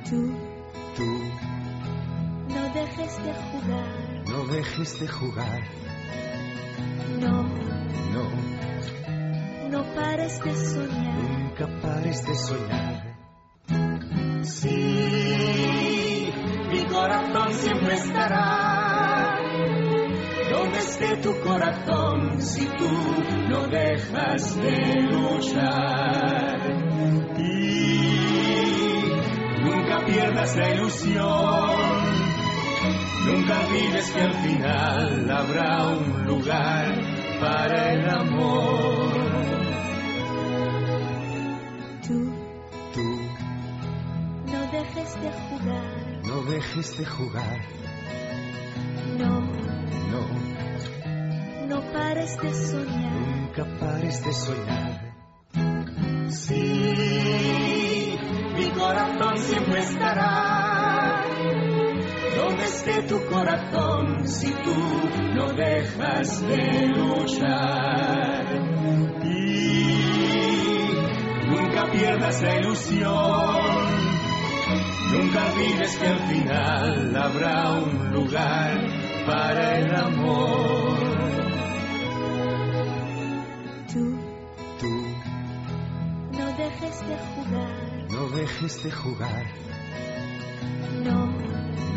[0.10, 0.36] Tú
[0.96, 1.12] Tú
[2.54, 3.88] no dejes de jugar.
[4.30, 5.62] no dejes de jugar,
[7.20, 7.44] No,
[8.14, 8.26] no,
[9.70, 11.16] no pares de soñar.
[11.24, 12.83] nunca pares de soñar.
[21.64, 22.90] Corazón si tú
[23.50, 26.60] no dejas de luchar.
[27.40, 29.02] Y
[29.62, 32.04] nunca pierdas la ilusión,
[33.28, 37.02] nunca olvides que al final habrá un lugar
[37.40, 39.14] para el amor.
[42.06, 42.34] Tú
[42.94, 43.20] Tú
[44.52, 46.22] no dejes de jugar.
[46.26, 47.60] no dejes de jugar,
[49.18, 49.53] no
[52.24, 53.12] pares de soñar.
[53.12, 55.14] nunca pares de soñar.
[56.30, 58.18] Sí,
[58.56, 61.26] mi corazón siempre estará
[62.38, 64.76] donde esté tu corazón si tú
[65.36, 68.46] no dejas de luchar.
[69.26, 69.98] Y
[71.48, 73.12] nunca pierdas la ilusión,
[75.12, 78.88] nunca olvides que al final habrá un lugar
[79.26, 81.13] para el amor.
[88.44, 89.46] Dejes de jugar.
[91.02, 91.20] No,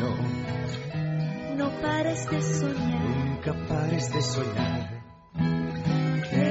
[0.01, 0.11] No,
[1.57, 3.01] no pares de soñar.
[3.01, 5.03] nunca pares de soñar.
[6.31, 6.49] Que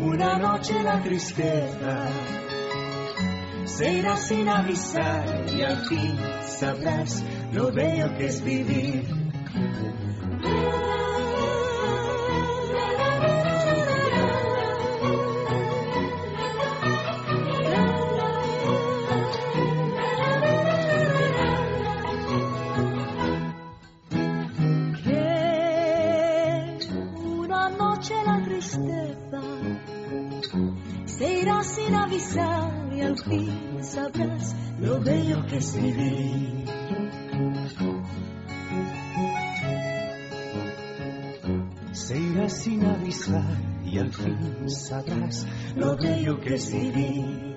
[0.00, 2.08] una noche la tristeza
[3.66, 7.22] se irá sin avisar y al fin sabrás
[7.52, 9.04] lo bello que es vivir.
[35.46, 36.64] Que es vivir.
[41.92, 47.56] Se irá sin avisar y al fin sabrás lo bello que es vivir.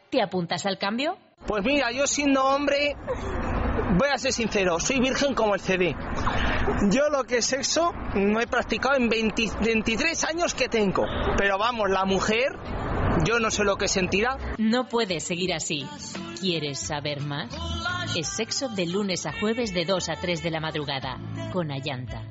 [0.11, 1.17] ¿te apuntas al cambio?
[1.47, 2.95] Pues mira, yo siendo hombre,
[3.97, 5.95] voy a ser sincero, soy virgen como el CD.
[6.91, 11.05] Yo lo que es sexo no he practicado en 20 23 años que tengo.
[11.37, 12.51] Pero vamos, la mujer,
[13.25, 14.37] yo no sé lo que sentirá.
[14.59, 15.87] No puedes seguir así.
[16.39, 17.55] ¿Quieres saber más?
[18.15, 21.17] Es sexo de lunes a jueves de 2 a 3 de la madrugada,
[21.51, 22.30] con Ayanta.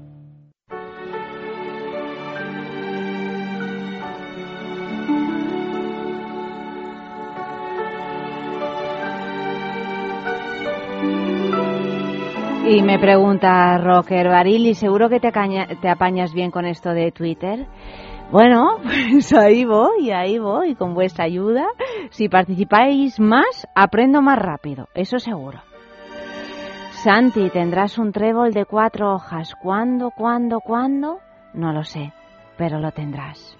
[12.73, 15.29] Y me pregunta Rocker Barili, ¿seguro que te,
[15.81, 17.67] te apañas bien con esto de Twitter?
[18.31, 18.77] Bueno,
[19.11, 21.65] pues ahí voy, ahí voy, con vuestra ayuda.
[22.11, 25.59] Si participáis más, aprendo más rápido, eso seguro.
[26.91, 29.53] Santi, tendrás un trébol de cuatro hojas.
[29.61, 31.19] ¿Cuándo, cuándo, cuándo?
[31.53, 32.13] No lo sé,
[32.57, 33.57] pero lo tendrás.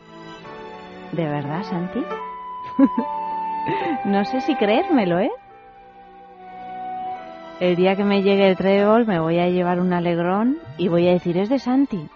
[1.11, 1.99] ¿De verdad, Santi?
[4.05, 5.31] no sé si creérmelo, ¿eh?
[7.61, 11.07] El día que me llegue el trébol me voy a llevar un alegrón y voy
[11.07, 12.07] a decir es de Santi.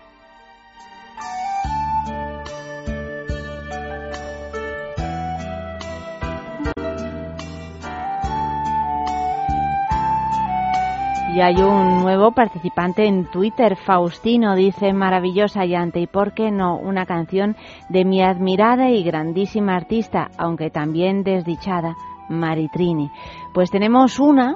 [11.35, 16.75] Y hay un nuevo participante en Twitter, Faustino, dice maravillosa llante y por qué no
[16.79, 17.55] una canción
[17.89, 21.95] de mi admirada y grandísima artista, aunque también desdichada,
[22.29, 23.11] Maritrini.
[23.53, 24.55] Pues tenemos una,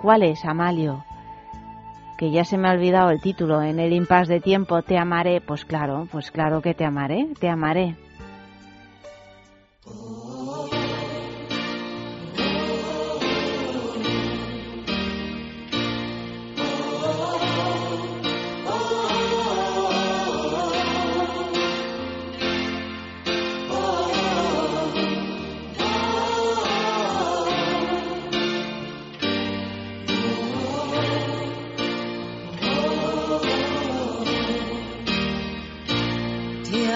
[0.00, 1.04] ¿cuál es, Amalio?
[2.18, 5.40] Que ya se me ha olvidado el título, en el impasse de tiempo, te amaré,
[5.40, 7.96] pues claro, pues claro que te amaré, te amaré.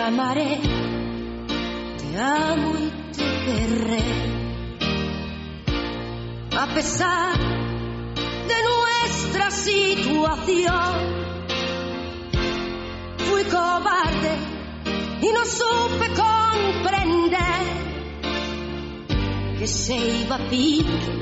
[0.07, 0.61] Amaré,
[1.99, 4.05] te amo y te querré.
[6.57, 7.39] A pesar
[8.51, 10.93] de nuestra situación,
[13.17, 14.35] fui cobarde
[15.23, 17.65] y no supe comprender
[19.59, 21.13] que se iba a pique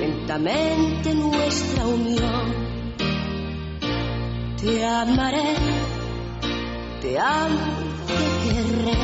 [0.00, 2.70] lentamente nuestra unión.
[4.60, 5.54] Te amaré
[7.00, 8.98] te amo te querré.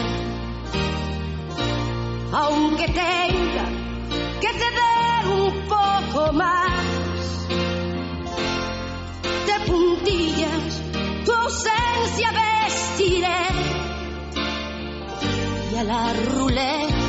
[2.32, 3.66] Aunque tenga
[4.40, 4.96] que te dé
[5.42, 7.48] un poco más
[9.46, 10.82] de puntillas,
[11.24, 13.42] tu ausencia vestiré
[15.72, 17.06] y a la ruleta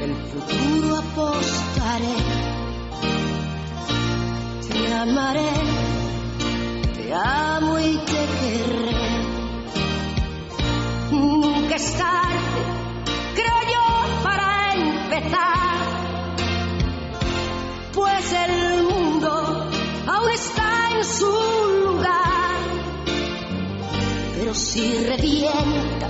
[0.00, 2.16] del futuro apostaré.
[4.68, 5.50] Te amaré,
[6.94, 8.97] te amo y te querré.
[24.48, 26.06] Pero si revienta,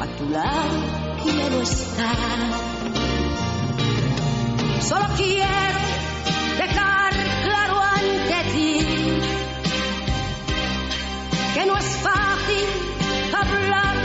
[0.00, 0.78] a tu lado
[1.22, 2.16] quiero estar.
[4.80, 5.80] Solo quiero
[6.56, 7.12] dejar
[7.44, 8.86] claro ante ti
[11.52, 12.68] que no es fácil
[13.34, 13.97] hablar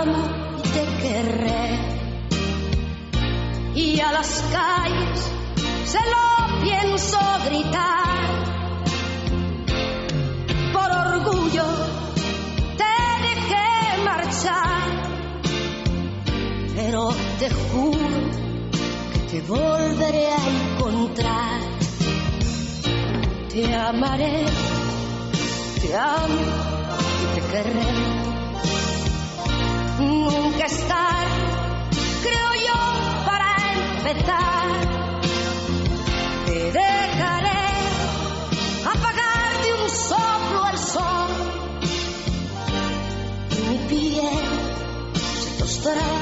[0.00, 0.22] amo
[0.58, 1.64] y te querré.
[3.74, 5.30] Y a las calles
[5.86, 8.28] se lo pienso gritar.
[10.72, 11.64] Por orgullo
[12.80, 12.94] te
[13.26, 14.88] dejé marchar.
[16.76, 18.18] Pero te juro
[19.12, 21.60] que te volveré a encontrar.
[23.48, 24.44] Te amaré,
[25.80, 26.42] te amo
[27.22, 28.17] y te querré.
[30.18, 31.26] Nunca estar,
[32.22, 33.54] creo yo, para
[34.02, 34.66] empezar.
[36.44, 37.64] Te dejaré
[38.84, 41.30] apagar de un soplo el sol.
[43.56, 44.44] Y mi piel
[45.40, 46.17] se tostará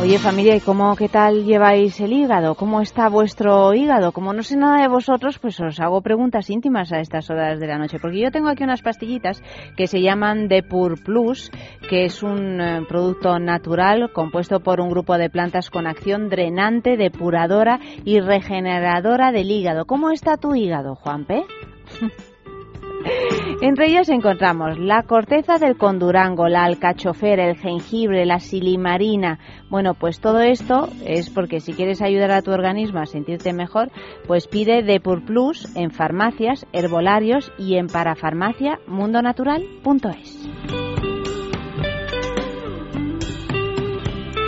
[0.00, 2.54] Oye familia, ¿y cómo qué tal lleváis el hígado?
[2.54, 4.12] ¿Cómo está vuestro hígado?
[4.12, 7.66] Como no sé nada de vosotros, pues os hago preguntas íntimas a estas horas de
[7.66, 9.42] la noche, porque yo tengo aquí unas pastillitas
[9.76, 11.50] que se llaman Depur Plus,
[11.90, 16.96] que es un eh, producto natural compuesto por un grupo de plantas con acción drenante,
[16.96, 19.84] depuradora y regeneradora del hígado.
[19.84, 21.42] ¿Cómo está tu hígado, Juanpe?
[23.60, 29.40] Entre ellos encontramos la corteza del condurango, la alcachofera, el jengibre, la silimarina.
[29.68, 33.90] Bueno, pues todo esto es porque si quieres ayudar a tu organismo a sentirte mejor,
[34.28, 40.48] pues pide Depur Plus en farmacias, herbolarios y en parafarmacia mundonatural.es.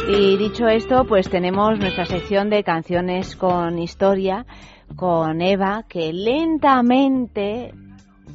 [0.08, 4.46] Y dicho esto, pues tenemos nuestra sección de canciones con historia
[4.96, 7.72] con Eva, que lentamente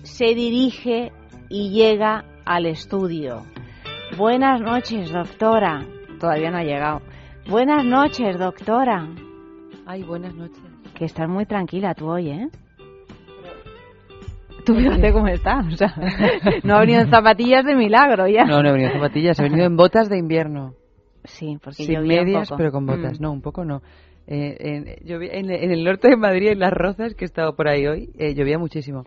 [0.06, 1.12] se dirige
[1.49, 3.43] y llega al estudio.
[4.18, 5.84] Buenas noches, doctora.
[6.20, 7.01] Todavía no ha llegado.
[7.49, 9.08] Buenas noches, doctora.
[9.86, 10.58] Ay, buenas noches.
[10.95, 12.47] Que estás muy tranquila tú hoy, ¿eh?
[14.66, 15.60] Tú fíjate cómo está.
[15.60, 15.93] O sea,
[16.64, 18.45] no ha venido en zapatillas de milagro ya.
[18.45, 20.74] No, no he venido en zapatillas, he venido en botas de invierno.
[21.24, 22.58] Sí, porque Sin llovía un medias, poco.
[22.58, 23.20] pero con botas.
[23.20, 23.24] Mm.
[23.24, 23.82] No, un poco no.
[24.28, 27.56] Eh, en, llovía- en- en el norte de Madrid, en Las Rozas, que he estado
[27.56, 29.03] por ahí hoy, eh, llovía muchísimo.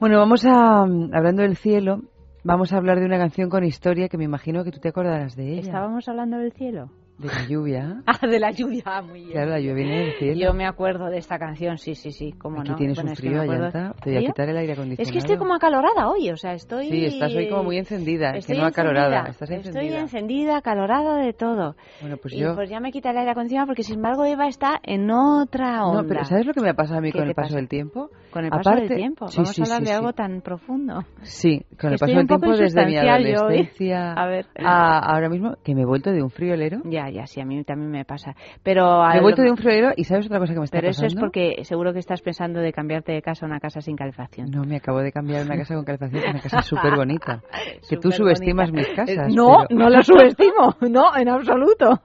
[0.00, 2.00] Bueno, vamos a, mm, hablando del cielo,
[2.42, 5.36] vamos a hablar de una canción con historia que me imagino que tú te acordarás
[5.36, 5.60] de ella.
[5.60, 6.90] ¿Estábamos hablando del cielo?
[7.18, 8.02] De la lluvia.
[8.06, 9.32] Ah, de la lluvia, ah, muy bien.
[9.32, 10.40] Claro, la lluvia viene del cielo.
[10.40, 12.76] Yo me acuerdo de esta canción, sí, sí, sí, cómo Aquí no.
[12.76, 13.94] tienes Bueno, un frío, Ayanta.
[14.02, 15.02] Te voy a quitar el aire acondicionado.
[15.06, 16.88] Es que estoy como acalorada hoy, o sea, estoy...
[16.88, 19.18] Sí, estás hoy como muy encendida, Estoy que no acalorada.
[19.18, 20.00] encendida, Estás Estoy encendida.
[20.00, 21.76] encendida, acalorada de todo.
[22.00, 22.54] Bueno, pues y yo...
[22.54, 26.02] pues ya me quita el aire acondicionado porque sin embargo Eva está en otra onda.
[26.02, 27.56] No, pero ¿sabes lo que me ha pasado a mí ¿Qué con el paso pasa?
[27.56, 28.08] del tiempo?
[28.30, 29.28] Con el paso Aparte- del tiempo.
[29.28, 31.04] sí, Vamos sí, a hablar sí, de algo tan profundo.
[31.22, 34.46] Sí, con el paso del tiempo desde mi adolescencia A ver.
[34.64, 36.80] a ahora mismo que me he vuelto de un friolero.
[36.84, 38.34] Ya, ya, sí, a mí también me pasa.
[38.62, 40.90] Pero Me he vuelto de un friolero y ¿sabes otra cosa que me está Pero
[40.90, 41.18] eso pasando?
[41.18, 44.50] es porque seguro que estás pensando de cambiarte de casa a una casa sin calefacción.
[44.50, 47.42] No, me acabo de cambiar una casa con calefacción a una casa súper bonita.
[47.88, 49.34] que tú subestimas mis Eh, casas.
[49.34, 50.76] No, pero- no lo subestimo.
[50.90, 52.00] No, en absoluto.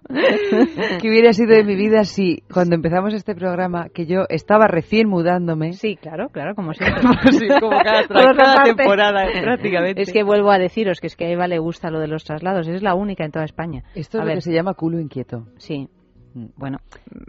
[1.02, 5.10] ¿Qué hubiera sido de mi vida si cuando empezamos este programa, que yo estaba recién
[5.10, 5.74] mudándome...
[5.74, 7.02] Sí, claro, claro, como siempre.
[7.32, 8.04] Sí, como cada,
[8.64, 10.02] temporada, prácticamente.
[10.02, 12.24] Es que vuelvo a deciros que es que a Eva le gusta lo de los
[12.24, 12.68] traslados.
[12.68, 13.84] Es la única en toda España.
[13.96, 15.48] Esto A es lo ver, que se llama culo inquieto.
[15.58, 15.90] Sí.
[16.58, 16.80] Bueno,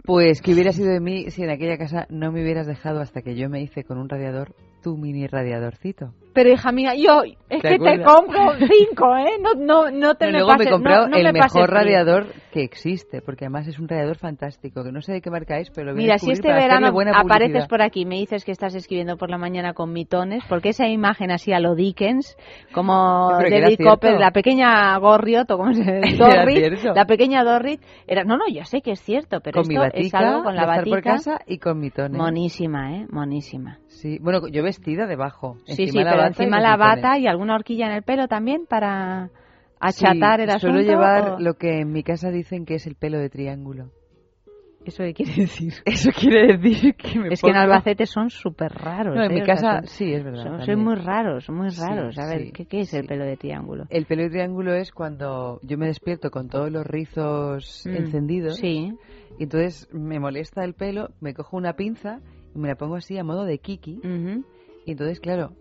[0.03, 3.21] Pues que hubiera sido de mí si en aquella casa no me hubieras dejado hasta
[3.21, 6.13] que yo me hice con un radiador, tu mini radiadorcito.
[6.37, 9.39] Pero hija mía, yo es ¿Te que te compro cinco, ¿eh?
[9.41, 11.67] No, no, no te Y me luego me he comprado no- no el me mejor
[11.71, 15.57] radiador que existe, porque además es un radiador fantástico, que no sé de qué marca
[15.57, 18.51] es, pero lo voy a Mira, si este verano apareces por aquí me dices que
[18.51, 22.37] estás escribiendo por la mañana con mitones, porque esa imagen así a lo Dickens,
[22.71, 23.79] como David.
[23.83, 25.83] Copper, la pequeña Gorriot, o como se
[26.19, 29.73] Dorrit, la pequeña Dorrit, era, no, no, ya sé que es cierto, pero con mi
[29.73, 32.15] esto es batica, algo con la estar por batica, casa y con mitones.
[32.15, 33.07] monísima, ¿eh?
[33.09, 33.79] Monísima.
[33.87, 35.57] Sí, bueno, yo vestida debajo.
[35.65, 39.29] Sí, sí, pero bata encima la bata y alguna horquilla en el pelo también para
[39.79, 40.59] achatar Sí, el asunto.
[40.73, 43.91] Suelo llevar o- lo que en mi casa dicen que es el pelo de triángulo.
[44.85, 45.73] ¿Eso qué quiere decir?
[45.85, 49.15] Eso quiere decir que me Es que en pongo- Albacete son súper raros.
[49.17, 49.35] No, en ¿eh?
[49.35, 50.43] mi O sea, casa son- sí, es verdad.
[50.43, 52.17] Son, son muy raros, muy Sí, raros.
[52.17, 53.83] A ver, sí, ¿qué, qué es el pelo de triángulo?
[53.89, 58.55] El pelo de triángulo es cuando yo me despierto con todos los rizos Mm, encendidos.
[58.57, 58.93] Sí.
[59.37, 62.21] Y entonces me molesta el pelo, me cojo una pinza
[62.55, 63.97] y me la pongo así a modo de kiki.
[63.97, 64.45] Ujú.
[64.85, 65.51] Y entonces, claro,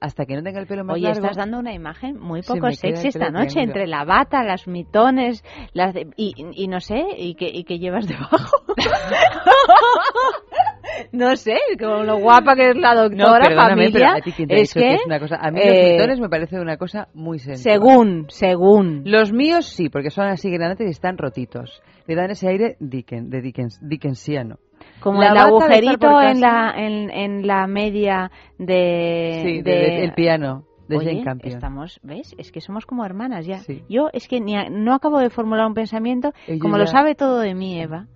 [0.00, 1.20] hasta que no tenga el pelo más Oye, largo...
[1.20, 3.62] estás dando una imagen muy se poco queda sexy esta noche, triángulo.
[3.80, 7.78] entre la bata, las mitones, las de- y, y no sé, y que, y que
[7.78, 8.56] llevas debajo.
[11.12, 14.60] no sé, como lo guapa que es la No, doctora, pero familia, a ti te
[14.60, 15.36] es que que, es una cosa...
[15.40, 17.74] A mí eh, los mitones me parece una cosa muy sensual.
[17.74, 19.02] según, según.
[19.04, 21.82] Los míos sí, porque son así grandes y están rotitos.
[22.06, 24.56] Le dan ese aire Dickens, de Dickens, Dickensiano.
[25.02, 29.40] Como La el agujerito en la, en, en la media de...
[29.44, 31.54] Sí, de- de- el piano de Oye, Jane Campion.
[31.54, 32.34] estamos, ¿ves?
[32.38, 33.58] Es que somos como hermanas ya.
[33.58, 33.82] Sí.
[33.88, 37.14] Yo es que ni a- no acabo de formular un pensamiento, Ella como lo sabe
[37.14, 38.06] todo de mí, Eva.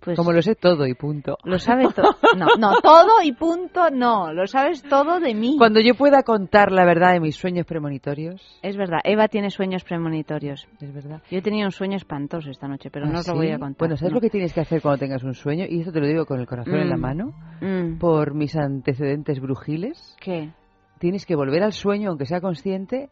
[0.00, 1.36] Pues Como lo sé todo y punto.
[1.44, 2.14] lo sabe todo.
[2.36, 4.32] No, no, todo y punto, no.
[4.32, 5.56] Lo sabes todo de mí.
[5.58, 9.84] Cuando yo pueda contar la verdad de mis sueños premonitorios, Es verdad, Eva tiene sueños
[9.84, 10.68] premonitorios.
[10.80, 11.22] es verdad.
[11.30, 13.58] Yo he tenido un sueño espantoso esta noche, pero ¿Ah, no os lo voy a
[13.58, 13.78] contar.
[13.78, 14.16] Bueno, ¿sabes no.
[14.16, 15.64] lo que tienes que hacer cuando tengas un sueño?
[15.68, 17.00] Y esto te lo digo con el corazón en la Mm.
[17.00, 20.14] mano, Mm, por mis antecedentes brujiles.
[20.20, 20.50] ¿Qué?
[20.98, 23.08] Tienes que volver al sueño, aunque sea consciente,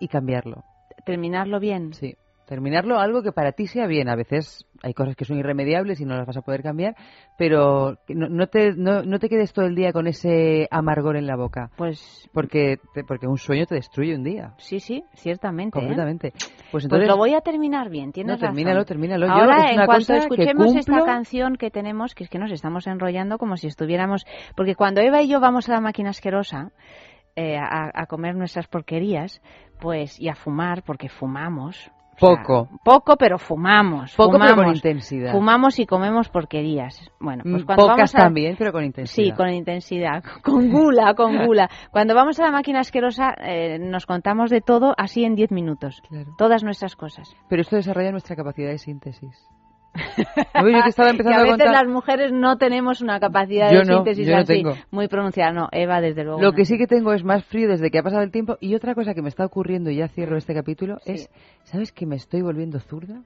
[0.00, 0.62] y cambiarlo.
[1.04, 1.92] ¿Terminarlo bien?
[1.92, 2.14] Sí.
[2.46, 4.08] Terminarlo algo que para ti sea bien.
[4.08, 6.94] A veces hay cosas que son irremediables y no las vas a poder cambiar,
[7.38, 11.26] pero no, no te, no, no te quedes todo el día con ese amargor en
[11.26, 11.70] la boca.
[11.76, 14.52] Pues Porque, te- porque un sueño te destruye un día.
[14.58, 15.78] sí, sí, ciertamente.
[15.78, 15.80] ¿eh?
[15.80, 16.30] Completamente.
[16.32, 17.08] Pues Pues entonces.
[17.08, 18.86] lo voy a terminar bien, tienes No, termínalo, razón.
[18.88, 19.26] termínalo.
[19.26, 22.30] Yo, Ahora, es en una cuanto cosa que escuchemos esta canción que tenemos, que es
[22.30, 24.24] que nos estamos enrollando como si estuviéramos...
[24.56, 26.72] Porque cuando Eva y yo vamos a la máquina asquerosa
[27.36, 29.40] eh, a, a comer nuestras porquerías,
[29.80, 31.90] pues y a fumar, porque fumamos...
[32.16, 32.68] o sea, Poco.
[32.84, 34.14] poco, pero fumamos.
[34.14, 35.32] Poco, pero fumamos, con intensidad.
[35.32, 37.10] Fumamos y comemos porquerías.
[37.20, 38.18] Bueno, pues Mm, cuando Pocas vamos a...
[38.18, 39.24] también, pero con intensidad.
[39.24, 41.68] Sí, con intensidad, con gula, con gula.
[41.90, 46.02] Cuando vamos a la máquina asquerosa eh, nos contamos de todo así en 10 minutos.
[46.08, 46.34] Claro.
[46.38, 47.34] Todas nuestras cosas.
[47.48, 49.48] Pero esto desarrolla nuestra capacidad de síntesis.
[50.54, 50.68] ¿No?
[50.68, 51.70] Yo te estaba Que empezando a a, veces contar.
[51.72, 54.74] las mujeres no tenemos una capacidad Yo de no, síntesis yo no así tengo.
[54.90, 55.52] muy pronunciada.
[55.52, 56.40] No, Eva, desde luego.
[56.42, 58.56] Lo que sí que tengo es más frío desde que ha pasado el tiempo.
[58.60, 61.12] Y otra cosa que me está ocurriendo, y ya cierro este capítulo, Sí.
[61.12, 61.30] es,
[61.64, 63.22] ¿sabes que me estoy volviendo zurda?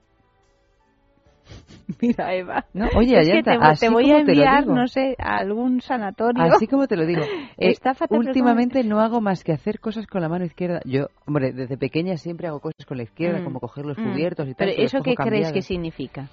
[2.03, 2.67] Mira, Eva.
[2.75, 5.81] No, oye, es que te, así te voy como a enviar, no sé, a algún
[5.81, 6.43] sanatorio.
[6.43, 7.23] Así como te lo digo.
[7.61, 10.81] Eh, Estáfate, pero últimamente no hago más que hacer cosas con la mano izquierda.
[10.85, 14.05] Yo, hombre, desde pequeña siempre hago cosas con la izquierda, Mm, como coger los mm.
[14.13, 14.67] cubiertos y tal.
[14.69, 16.29] Pero que ¿eso qué cojo crees que significa?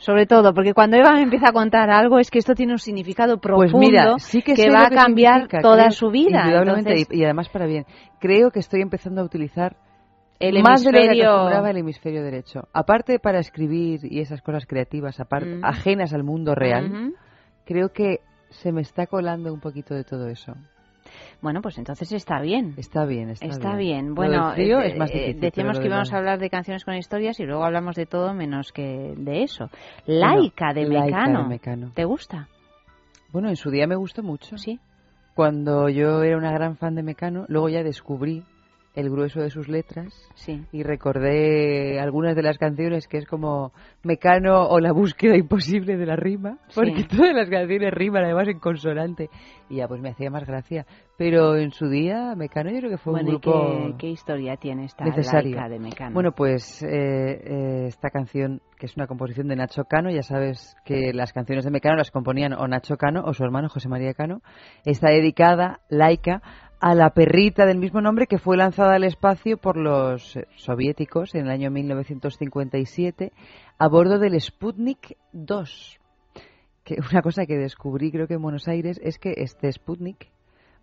[0.00, 2.78] Sobre todo, porque cuando Eva me empieza a contar algo es que esto tiene un
[2.78, 6.42] significado profundo Pues mira, sí que, va a cambiar toda su vida.
[6.46, 7.84] Indudablemente, Entonces, y, y además para bien.
[8.18, 9.76] Creo que estoy empezando a utilizar
[10.38, 12.60] el más de lo que hemisferio- acostumbraba el hemisferio derecho.
[12.72, 15.64] Aparte para escribir y esas cosas creativas, aparte, Mm.
[15.64, 17.12] ajenas al mundo real,
[17.66, 20.54] creo que se me está colando un poquito de todo eso.
[21.42, 22.74] Bueno, pues entonces está bien.
[22.76, 24.14] Está bien, está, Está bien.
[24.14, 25.40] Bueno, frío eh, es más eh, difícil.
[25.40, 28.72] decíamos que íbamos a hablar de canciones con historias y luego hablamos de todo menos
[28.72, 29.70] que de eso.
[30.06, 31.48] Laica de Laica de Mecano.
[31.48, 31.92] Mecano.
[31.94, 32.48] ¿Te gusta?
[33.32, 34.58] Bueno, en su día me gustó mucho.
[34.58, 34.78] Sí.
[35.34, 38.44] Cuando yo era una gran fan de Mecano, luego ya descubrí
[39.00, 40.64] el grueso de sus letras Sí.
[40.72, 43.72] y recordé algunas de las canciones que es como
[44.02, 47.08] Mecano o la búsqueda imposible de la rima, porque Sí.
[47.16, 49.28] todas las canciones riman además en consonante
[49.68, 50.86] y ya pues me hacía más gracia.
[51.16, 54.06] Pero en su día Mecano yo creo que fue bueno, un ¿y grupo qué, qué
[54.10, 55.54] historia tiene esta necesario.
[55.56, 56.14] laica de Mecano?
[56.14, 60.76] Bueno, pues eh, eh, esta canción, que es una composición de Nacho Cano, ya sabes
[60.84, 64.14] que las canciones de Mecano las componían o Nacho Cano o su hermano José María
[64.14, 64.40] Cano,
[64.84, 66.40] está dedicada, laica,
[66.80, 71.46] a la perrita del mismo nombre que fue lanzada al espacio por los soviéticos en
[71.46, 73.32] el año 1957
[73.78, 76.00] a bordo del Sputnik 2.
[76.84, 80.30] Que una cosa que descubrí creo que en Buenos Aires es que este Sputnik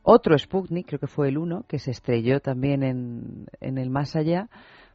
[0.10, 4.16] otro Sputnik, creo que fue el 1, que se estrelló también en, en el más
[4.16, 4.48] allá,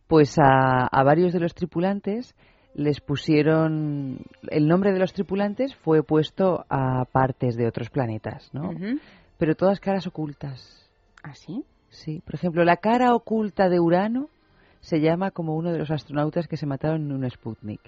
[0.07, 2.35] pues a, a varios de los tripulantes
[2.75, 8.71] les pusieron el nombre de los tripulantes fue puesto a partes de otros planetas, ¿no?
[9.37, 10.82] Pero todas caras ocultas.
[11.23, 11.65] ¿Ah, sí?
[11.89, 14.29] Sí, por ejemplo, la cara oculta de Urano
[14.81, 17.81] se llama como uno de los astronautas que se mataron en un Sputnik.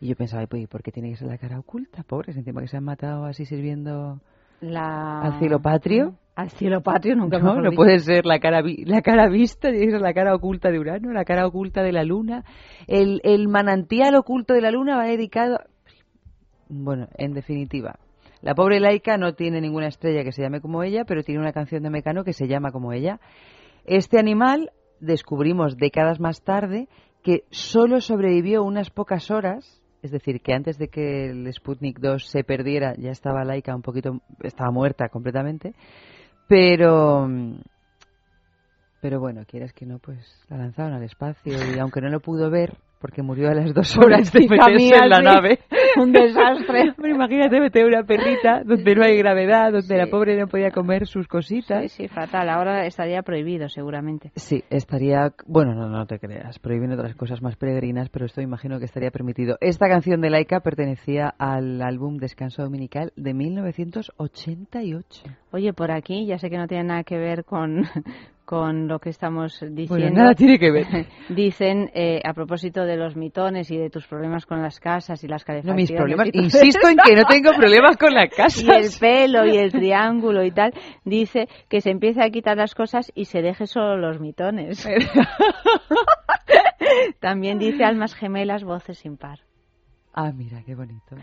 [0.00, 2.02] Y yo pensaba, pues, ¿por qué tiene que ser la cara oculta?
[2.02, 4.18] Pobres, encima que se han matado así sirviendo
[4.60, 5.20] La...
[5.20, 6.14] al cielo patrio.
[6.34, 7.76] Al cielo patrio nunca No, no dicho.
[7.76, 10.78] puede ser la cara, vi- la cara vista, tiene que ser la cara oculta de
[10.78, 12.44] Urano, la cara oculta de la Luna.
[12.86, 15.58] El, el manantial oculto de la Luna va dedicado.
[16.68, 17.98] Bueno, en definitiva,
[18.42, 21.52] la pobre laica no tiene ninguna estrella que se llame como ella, pero tiene una
[21.52, 23.20] canción de Mecano que se llama como ella.
[23.84, 24.70] Este animal
[25.00, 26.88] descubrimos décadas más tarde
[27.22, 32.26] que solo sobrevivió unas pocas horas, es decir, que antes de que el Sputnik 2
[32.26, 35.74] se perdiera ya estaba laica un poquito, estaba muerta completamente,
[36.48, 37.28] pero
[39.02, 40.18] pero bueno, quieras que no, pues
[40.48, 43.96] la lanzaron al espacio y aunque no lo pudo ver porque murió a las dos
[43.98, 45.24] horas de meterse mía, en la sí.
[45.24, 45.58] nave.
[45.96, 46.92] Un desastre.
[46.96, 51.06] Pero imagínate meter una perrita donde no hay gravedad, donde la pobre no podía comer
[51.06, 51.82] sus cositas.
[51.82, 52.48] Sí, sí, fatal.
[52.48, 54.30] Ahora estaría prohibido, seguramente.
[54.36, 58.78] Sí, estaría, bueno, no, no te creas, prohíben otras cosas más peregrinas, pero esto imagino
[58.78, 59.56] que estaría permitido.
[59.60, 65.24] Esta canción de Laika pertenecía al álbum Descanso Dominical de 1988.
[65.52, 67.84] Oye, por aquí, ya sé que no tiene nada que ver con,
[68.50, 69.94] con lo que estamos diciendo.
[69.94, 71.06] Bueno, nada tiene que ver.
[71.28, 75.28] Dicen, eh, a propósito de los mitones y de tus problemas con las casas y
[75.28, 75.88] las No, calefacciones.
[75.88, 78.60] mis problemas, insisto en que no tengo problemas con la casa.
[78.66, 80.72] Y el pelo y el triángulo y tal,
[81.04, 84.84] dice que se empiece a quitar las cosas y se deje solo los mitones.
[87.20, 89.38] También dice almas gemelas, voces sin par.
[90.12, 91.14] Ah, mira, qué bonito.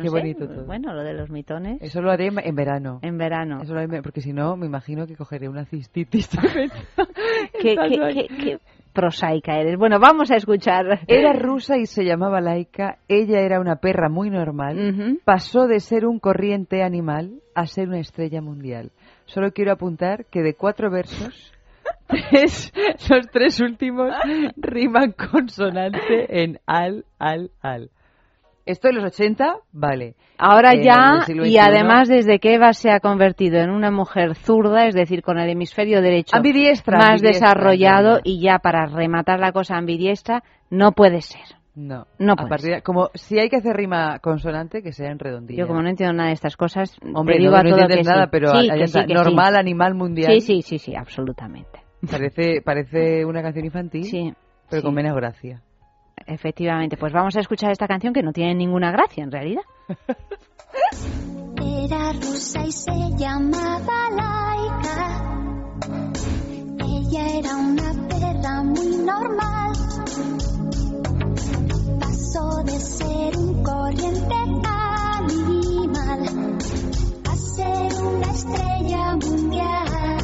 [0.00, 0.64] No qué sé, bonito todo.
[0.66, 1.80] Bueno, lo de los mitones.
[1.82, 2.98] Eso lo haré en verano.
[3.02, 3.60] En verano.
[3.62, 6.28] Eso lo haré en- porque si no, me imagino que cogeré una cistitis.
[7.60, 7.76] qué-
[8.28, 8.58] qué
[8.92, 9.76] prosaica eres.
[9.78, 11.00] Bueno, vamos a escuchar.
[11.06, 12.98] Era rusa y se llamaba Laika.
[13.08, 15.18] Ella era una perra muy normal.
[15.24, 18.90] Pasó de ser un corriente animal a ser una estrella mundial.
[19.26, 21.52] Solo quiero apuntar que de cuatro versos,
[22.08, 22.72] tres,
[23.08, 24.12] los tres últimos
[24.56, 27.90] riman consonante en al, al, al.
[28.70, 30.14] Esto de los 80, vale.
[30.38, 34.86] Ahora Eh, ya, y además desde que Eva se ha convertido en una mujer zurda,
[34.86, 39.40] es decir, con el hemisferio derecho Ambidiestra, más ambidiestra, desarrollado ya, y ya para rematar
[39.40, 41.42] la cosa ambidiestra, no puede ser.
[41.74, 45.10] No, No a puede partir de- como si hay que hacer rima consonante, que sea
[45.10, 45.60] en redondilla.
[45.60, 47.88] Yo como no entiendo nada de estas cosas, Hombre, te digo no, a no todo
[47.88, 48.28] que nada, sí.
[48.32, 50.32] pero Sí, que sí, que normal, animal mundial.
[50.32, 51.80] Sí, sí, sí, sí, absolutamente.
[52.10, 54.34] Parece, parece una canción infantil,
[54.68, 55.60] pero con menos gracia.
[56.26, 59.62] Efectivamente, pues vamos a escuchar esta canción que no tiene ninguna gracia en realidad.
[61.62, 65.20] Era rusa y se llamaba Laika.
[66.78, 69.72] Ella era una perra muy normal.
[71.98, 76.22] Pasó de ser un corriente animal
[77.28, 80.19] a ser una estrella mundial.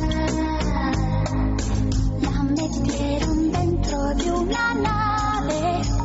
[2.56, 5.95] La metieron dentro de una nave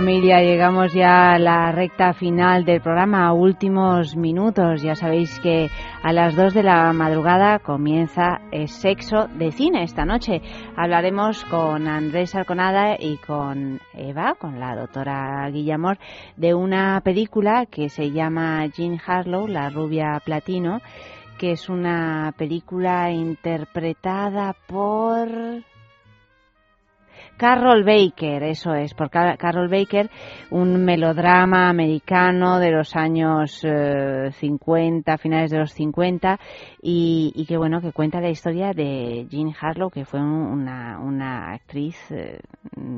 [0.00, 4.80] familia, llegamos ya a la recta final del programa, últimos minutos.
[4.80, 5.68] Ya sabéis que
[6.02, 10.40] a las 2 de la madrugada comienza el sexo de cine esta noche.
[10.74, 15.98] Hablaremos con Andrés Arconada y con Eva, con la doctora Guillamor,
[16.34, 20.80] de una película que se llama Jean Harlow, la rubia platino,
[21.36, 25.28] que es una película interpretada por
[27.44, 30.10] Carol Baker, eso es, por Car- Carol Baker,
[30.50, 36.38] un melodrama americano de los años eh, 50, finales de los 50,
[36.82, 41.54] y, que bueno, que cuenta la historia de Jean Harlow, que fue un- una, una
[41.54, 42.40] actriz eh,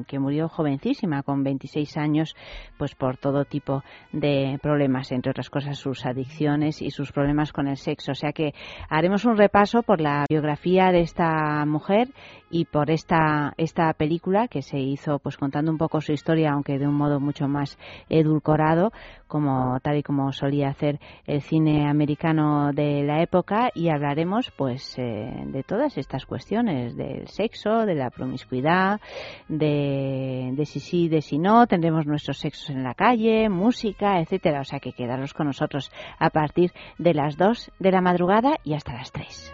[0.08, 2.34] que murió jovencísima, con 26 años,
[2.78, 7.68] pues por todo tipo de problemas, entre otras cosas sus adicciones y sus problemas con
[7.68, 8.10] el sexo.
[8.10, 8.54] O sea que
[8.88, 12.08] haremos un repaso por la biografía de esta mujer
[12.50, 16.78] y por esta, esta película que se hizo pues contando un poco su historia, aunque
[16.78, 17.78] de un modo mucho más
[18.08, 18.92] edulcorado,
[19.28, 24.98] como tal y como solía hacer el cine americano de la época, y hablaremos pues
[24.98, 29.00] eh, de todas estas cuestiones, del sexo, de la promiscuidad,
[29.48, 34.60] de, de si sí, de si no, tendremos nuestros sexos en la calle, música, etcétera.
[34.60, 38.74] O sea que quedaros con nosotros a partir de las 2 de la madrugada y
[38.74, 39.52] hasta las 3.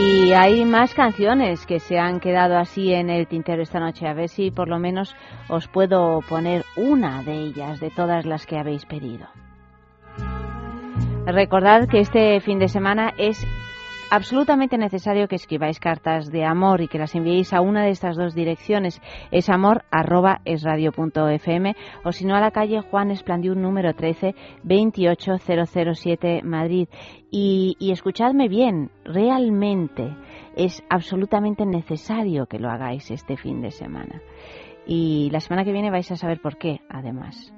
[0.00, 4.06] Y hay más canciones que se han quedado así en el tintero esta noche.
[4.06, 5.16] A ver si por lo menos
[5.48, 9.26] os puedo poner una de ellas, de todas las que habéis pedido.
[11.26, 13.44] Recordad que este fin de semana es
[14.10, 18.16] absolutamente necesario que escribáis cartas de amor y que las enviéis a una de estas
[18.16, 19.00] dos direcciones.
[19.30, 26.42] Es amor arroba fm o si no a la calle Juan Esplandiún número 13 28007
[26.42, 26.88] Madrid.
[27.30, 30.16] Y, y escuchadme bien, realmente
[30.56, 34.20] es absolutamente necesario que lo hagáis este fin de semana.
[34.86, 37.52] Y la semana que viene vais a saber por qué, además.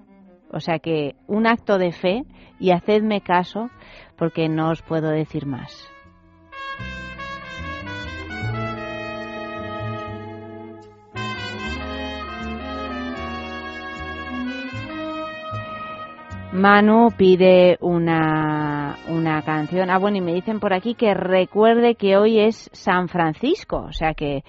[0.52, 2.24] O sea que un acto de fe
[2.58, 3.70] y hacedme caso
[4.16, 5.89] porque no os puedo decir más.
[16.52, 19.88] Manu pide una, una canción.
[19.88, 23.84] Ah, bueno, y me dicen por aquí que recuerde que hoy es San Francisco.
[23.88, 24.42] O sea que,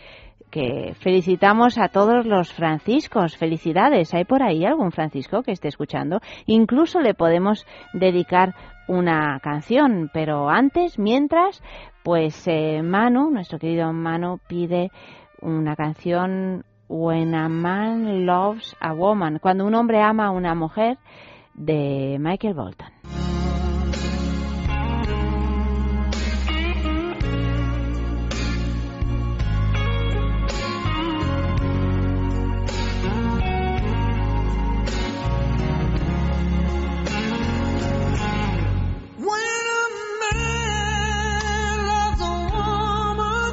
[0.50, 3.38] que felicitamos a todos los franciscos.
[3.38, 4.16] Felicidades.
[4.16, 6.22] ¿Hay por ahí algún francisco que esté escuchando?
[6.48, 8.56] Incluso le podemos dedicar
[8.88, 10.10] una canción.
[10.12, 11.62] Pero antes, mientras,
[12.02, 14.90] pues eh, Manu, nuestro querido Manu, pide
[15.40, 19.38] una canción When a Man Loves a Woman.
[19.40, 20.98] Cuando un hombre ama a una mujer
[21.56, 22.88] de Michael Bolton.
[39.18, 39.84] When a
[40.22, 43.52] man loves a woman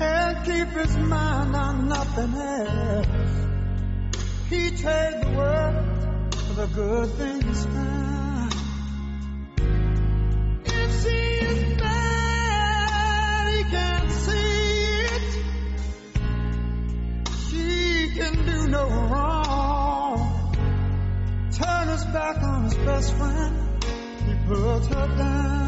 [0.00, 2.87] and keep his mind on nothing else,
[4.78, 8.54] he the world for the good things found.
[10.64, 15.30] If she is bad, he can't see it.
[17.50, 20.54] She can do no wrong.
[21.52, 23.84] Turn his back on his best friend,
[24.26, 25.67] he puts her down.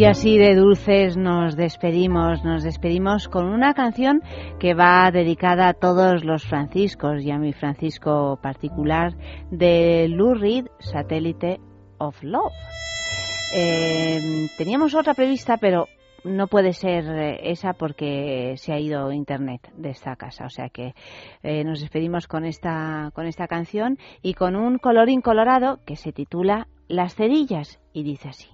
[0.00, 4.22] Y así de dulces nos despedimos, nos despedimos con una canción
[4.58, 9.12] que va dedicada a todos los franciscos y a mi Francisco particular
[9.50, 11.60] de Lou Reed, Satélite
[11.98, 12.54] of Love.
[13.54, 15.86] Eh, teníamos otra prevista, pero
[16.24, 20.46] no puede ser eh, esa porque se ha ido internet de esta casa.
[20.46, 20.94] O sea que
[21.42, 26.10] eh, nos despedimos con esta, con esta canción y con un colorín colorado que se
[26.10, 28.48] titula Las cerillas y dice así.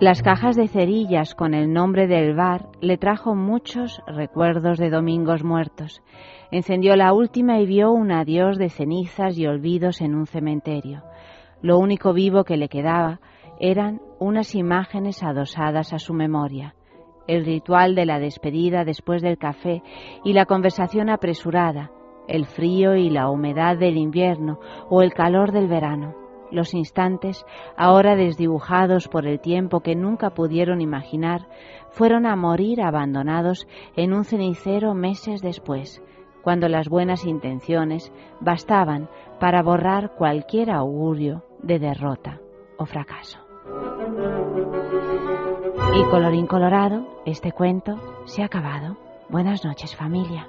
[0.00, 5.44] Las cajas de cerillas con el nombre del bar le trajo muchos recuerdos de domingos
[5.44, 6.02] muertos.
[6.50, 11.04] Encendió la última y vio un adiós de cenizas y olvidos en un cementerio.
[11.62, 13.20] Lo único vivo que le quedaba
[13.60, 16.74] eran unas imágenes adosadas a su memoria.
[17.28, 19.80] El ritual de la despedida después del café
[20.24, 21.92] y la conversación apresurada,
[22.26, 24.58] el frío y la humedad del invierno
[24.90, 26.23] o el calor del verano
[26.54, 27.44] los instantes,
[27.76, 31.48] ahora desdibujados por el tiempo que nunca pudieron imaginar,
[31.90, 33.66] fueron a morir abandonados
[33.96, 36.02] en un cenicero meses después,
[36.42, 39.08] cuando las buenas intenciones bastaban
[39.40, 42.40] para borrar cualquier augurio de derrota
[42.78, 43.38] o fracaso.
[45.96, 47.94] Y colorín colorado, este cuento
[48.24, 48.96] se ha acabado.
[49.28, 50.48] Buenas noches familia.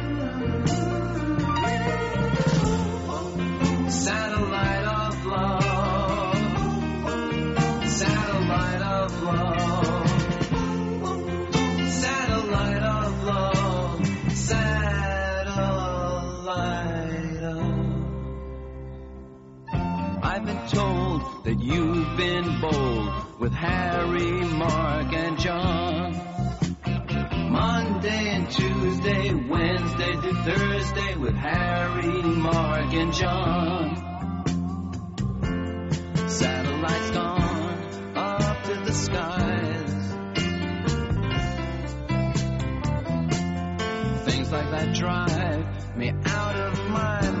[22.21, 26.13] Been bold with Harry, Mark, and John.
[27.49, 33.95] Monday and Tuesday, Wednesday to Thursday with Harry, Mark, and John.
[36.29, 39.93] Satellites gone up to the skies.
[44.29, 47.40] Things like that drive me out of my mind.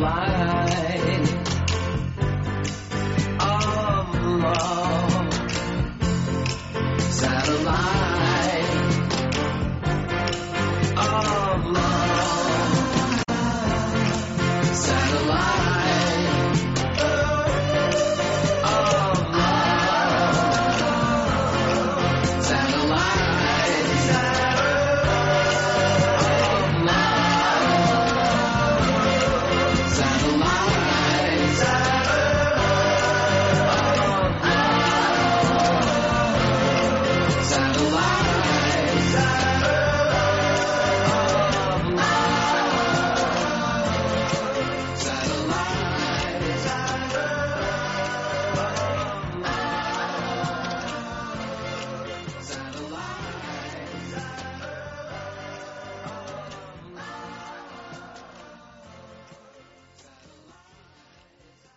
[0.00, 0.39] Satellite